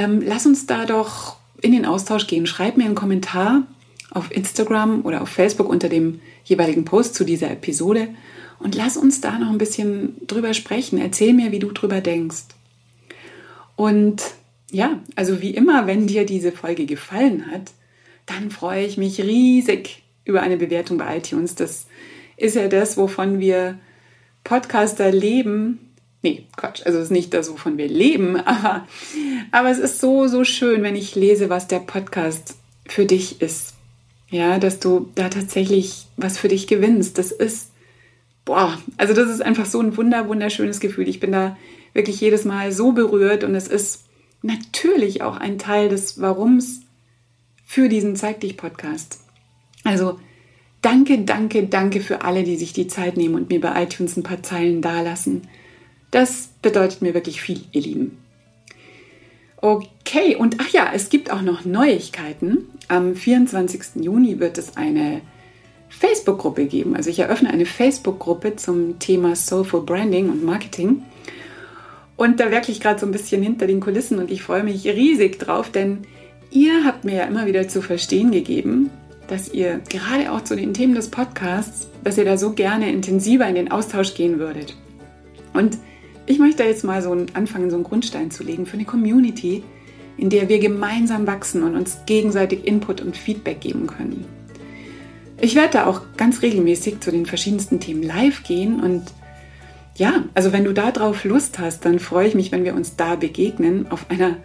Ähm, 0.00 0.22
lass 0.24 0.46
uns 0.46 0.64
da 0.64 0.86
doch 0.86 1.36
in 1.60 1.72
den 1.72 1.84
Austausch 1.84 2.26
gehen. 2.26 2.46
Schreib 2.46 2.78
mir 2.78 2.86
einen 2.86 2.94
Kommentar 2.94 3.66
auf 4.10 4.32
Instagram 4.32 5.04
oder 5.04 5.20
auf 5.20 5.28
Facebook 5.28 5.68
unter 5.68 5.90
dem 5.90 6.20
jeweiligen 6.44 6.86
Post 6.86 7.14
zu 7.14 7.24
dieser 7.24 7.50
Episode 7.50 8.08
und 8.58 8.74
lass 8.74 8.96
uns 8.96 9.20
da 9.20 9.38
noch 9.38 9.50
ein 9.50 9.58
bisschen 9.58 10.16
drüber 10.26 10.54
sprechen. 10.54 10.98
Erzähl 10.98 11.34
mir, 11.34 11.52
wie 11.52 11.58
du 11.58 11.70
drüber 11.70 12.00
denkst. 12.00 12.44
Und 13.76 14.22
ja, 14.70 15.00
also 15.16 15.42
wie 15.42 15.50
immer, 15.50 15.86
wenn 15.86 16.06
dir 16.06 16.24
diese 16.24 16.52
Folge 16.52 16.86
gefallen 16.86 17.50
hat, 17.50 17.72
dann 18.24 18.50
freue 18.50 18.86
ich 18.86 18.96
mich 18.96 19.20
riesig 19.20 20.02
über 20.24 20.40
eine 20.40 20.56
Bewertung 20.56 20.96
bei 20.96 21.18
iTunes. 21.18 21.56
Das 21.56 21.86
ist 22.38 22.56
ja 22.56 22.68
das, 22.68 22.96
wovon 22.96 23.38
wir 23.38 23.78
Podcaster 24.44 25.12
leben. 25.12 25.89
Nee, 26.22 26.44
Quatsch, 26.56 26.82
also 26.84 26.98
es 26.98 27.04
ist 27.04 27.10
nicht 27.10 27.32
das, 27.32 27.50
wovon 27.50 27.78
wir 27.78 27.88
leben, 27.88 28.36
aber, 28.44 28.86
aber 29.52 29.70
es 29.70 29.78
ist 29.78 30.00
so, 30.00 30.26
so 30.26 30.44
schön, 30.44 30.82
wenn 30.82 30.96
ich 30.96 31.14
lese, 31.14 31.48
was 31.48 31.66
der 31.66 31.80
Podcast 31.80 32.56
für 32.86 33.06
dich 33.06 33.40
ist. 33.40 33.74
Ja, 34.28 34.58
dass 34.58 34.78
du 34.78 35.10
da 35.16 35.28
tatsächlich 35.28 36.06
was 36.16 36.38
für 36.38 36.48
dich 36.48 36.68
gewinnst. 36.68 37.18
Das 37.18 37.32
ist, 37.32 37.72
boah, 38.44 38.78
also 38.96 39.12
das 39.12 39.28
ist 39.28 39.42
einfach 39.42 39.66
so 39.66 39.80
ein 39.80 39.96
wunder, 39.96 40.28
wunderschönes 40.28 40.78
Gefühl. 40.78 41.08
Ich 41.08 41.18
bin 41.18 41.32
da 41.32 41.56
wirklich 41.94 42.20
jedes 42.20 42.44
Mal 42.44 42.70
so 42.70 42.92
berührt 42.92 43.42
und 43.42 43.56
es 43.56 43.66
ist 43.66 44.04
natürlich 44.42 45.22
auch 45.22 45.36
ein 45.36 45.58
Teil 45.58 45.88
des 45.88 46.20
Warums 46.20 46.82
für 47.64 47.88
diesen 47.88 48.14
Zeig 48.14 48.40
dich 48.40 48.56
Podcast. 48.56 49.20
Also 49.82 50.20
danke, 50.82 51.18
danke, 51.22 51.66
danke 51.66 52.00
für 52.00 52.22
alle, 52.22 52.44
die 52.44 52.56
sich 52.56 52.72
die 52.72 52.86
Zeit 52.86 53.16
nehmen 53.16 53.34
und 53.34 53.48
mir 53.48 53.60
bei 53.60 53.82
iTunes 53.82 54.16
ein 54.16 54.22
paar 54.22 54.42
Zeilen 54.42 54.80
dalassen. 54.80 55.42
Das 56.10 56.50
bedeutet 56.62 57.02
mir 57.02 57.14
wirklich 57.14 57.40
viel, 57.40 57.62
ihr 57.72 57.82
Lieben. 57.82 58.18
Okay, 59.56 60.36
und 60.36 60.56
ach 60.58 60.68
ja, 60.70 60.90
es 60.94 61.10
gibt 61.10 61.30
auch 61.30 61.42
noch 61.42 61.64
Neuigkeiten. 61.64 62.66
Am 62.88 63.14
24. 63.14 64.02
Juni 64.02 64.40
wird 64.40 64.58
es 64.58 64.76
eine 64.76 65.20
Facebook-Gruppe 65.90 66.64
geben. 66.64 66.96
Also 66.96 67.10
ich 67.10 67.18
eröffne 67.18 67.50
eine 67.50 67.66
Facebook-Gruppe 67.66 68.56
zum 68.56 68.98
Thema 68.98 69.36
Soulful 69.36 69.82
Branding 69.82 70.30
und 70.30 70.44
Marketing. 70.44 71.02
Und 72.16 72.40
da 72.40 72.50
wirklich 72.50 72.80
gerade 72.80 72.98
so 73.00 73.06
ein 73.06 73.12
bisschen 73.12 73.42
hinter 73.42 73.66
den 73.66 73.80
Kulissen 73.80 74.18
und 74.18 74.30
ich 74.30 74.42
freue 74.42 74.62
mich 74.62 74.86
riesig 74.86 75.38
drauf, 75.38 75.70
denn 75.70 75.98
ihr 76.50 76.84
habt 76.84 77.04
mir 77.04 77.16
ja 77.16 77.24
immer 77.24 77.46
wieder 77.46 77.68
zu 77.68 77.80
verstehen 77.82 78.30
gegeben, 78.30 78.90
dass 79.28 79.52
ihr 79.52 79.80
gerade 79.88 80.32
auch 80.32 80.42
zu 80.42 80.56
den 80.56 80.74
Themen 80.74 80.94
des 80.94 81.08
Podcasts, 81.08 81.88
dass 82.04 82.18
ihr 82.18 82.24
da 82.24 82.36
so 82.36 82.52
gerne 82.52 82.92
intensiver 82.92 83.46
in 83.46 83.54
den 83.54 83.70
Austausch 83.70 84.14
gehen 84.14 84.38
würdet. 84.38 84.76
Und 85.54 85.78
ich 86.30 86.38
möchte 86.38 86.62
jetzt 86.62 86.84
mal 86.84 87.02
so 87.02 87.10
anfangen, 87.34 87.70
so 87.70 87.76
einen 87.76 87.84
Grundstein 87.84 88.30
zu 88.30 88.44
legen 88.44 88.64
für 88.64 88.74
eine 88.74 88.84
Community, 88.84 89.64
in 90.16 90.30
der 90.30 90.48
wir 90.48 90.60
gemeinsam 90.60 91.26
wachsen 91.26 91.64
und 91.64 91.74
uns 91.74 91.98
gegenseitig 92.06 92.66
Input 92.66 93.00
und 93.00 93.16
Feedback 93.16 93.60
geben 93.60 93.88
können. 93.88 94.24
Ich 95.40 95.56
werde 95.56 95.72
da 95.72 95.86
auch 95.86 96.02
ganz 96.16 96.42
regelmäßig 96.42 97.00
zu 97.00 97.10
den 97.10 97.26
verschiedensten 97.26 97.80
Themen 97.80 98.02
live 98.02 98.44
gehen 98.44 98.80
und 98.80 99.02
ja, 99.96 100.24
also 100.34 100.52
wenn 100.52 100.64
du 100.64 100.72
da 100.72 100.92
drauf 100.92 101.24
Lust 101.24 101.58
hast, 101.58 101.84
dann 101.84 101.98
freue 101.98 102.28
ich 102.28 102.34
mich, 102.34 102.52
wenn 102.52 102.64
wir 102.64 102.74
uns 102.74 102.94
da 102.94 103.16
begegnen 103.16 103.90
auf 103.90 104.08
einer 104.08 104.36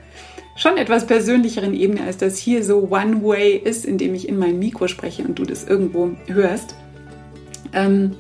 schon 0.56 0.78
etwas 0.78 1.06
persönlicheren 1.06 1.76
Ebene, 1.76 2.04
als 2.04 2.17
das 2.17 2.38
hier 2.38 2.63
so 2.63 2.89
One-Way 2.89 3.58
ist, 3.58 3.86
indem 3.86 4.15
ich 4.15 4.28
in 4.28 4.38
mein 4.38 4.58
Mikro 4.58 4.88
spreche 4.88 5.24
und 5.24 5.38
du 5.38 5.43
das 5.43 5.65
irgendwo 5.65 6.12
hörst. 6.28 6.76
Ähm, 7.74 8.15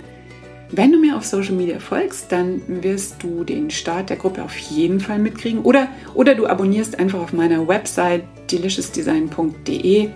wenn 0.71 0.91
du 0.91 0.99
mir 0.99 1.15
auf 1.15 1.25
Social 1.25 1.53
Media 1.53 1.79
folgst, 1.79 2.31
dann 2.31 2.61
wirst 2.67 3.21
du 3.21 3.43
den 3.43 3.69
Start 3.69 4.09
der 4.09 4.17
Gruppe 4.17 4.43
auf 4.43 4.57
jeden 4.57 4.99
Fall 4.99 5.19
mitkriegen. 5.19 5.61
Oder, 5.61 5.87
oder 6.13 6.35
du 6.35 6.47
abonnierst 6.47 6.97
einfach 6.97 7.19
auf 7.19 7.33
meiner 7.33 7.67
Website 7.67 8.23
deliciousdesign.de 8.51 10.09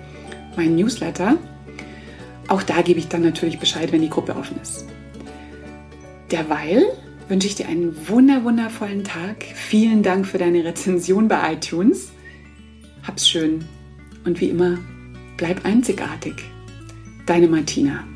mein 0.55 0.75
Newsletter. 0.75 1.37
Auch 2.47 2.63
da 2.63 2.81
gebe 2.81 2.99
ich 2.99 3.07
dann 3.07 3.21
natürlich 3.21 3.59
Bescheid, 3.59 3.91
wenn 3.91 4.01
die 4.01 4.09
Gruppe 4.09 4.35
offen 4.35 4.59
ist. 4.61 4.85
Derweil 6.31 6.83
wünsche 7.27 7.47
ich 7.47 7.55
dir 7.55 7.67
einen 7.67 7.95
wunder 8.07 8.43
wundervollen 8.43 9.03
Tag. 9.03 9.43
Vielen 9.53 10.01
Dank 10.01 10.25
für 10.25 10.39
deine 10.39 10.65
Rezension 10.65 11.27
bei 11.27 11.53
iTunes. 11.53 12.11
Hab's 13.05 13.29
schön 13.29 13.65
und 14.25 14.41
wie 14.41 14.49
immer, 14.49 14.79
bleib 15.37 15.63
einzigartig. 15.63 16.35
Deine 17.25 17.47
Martina. 17.47 18.08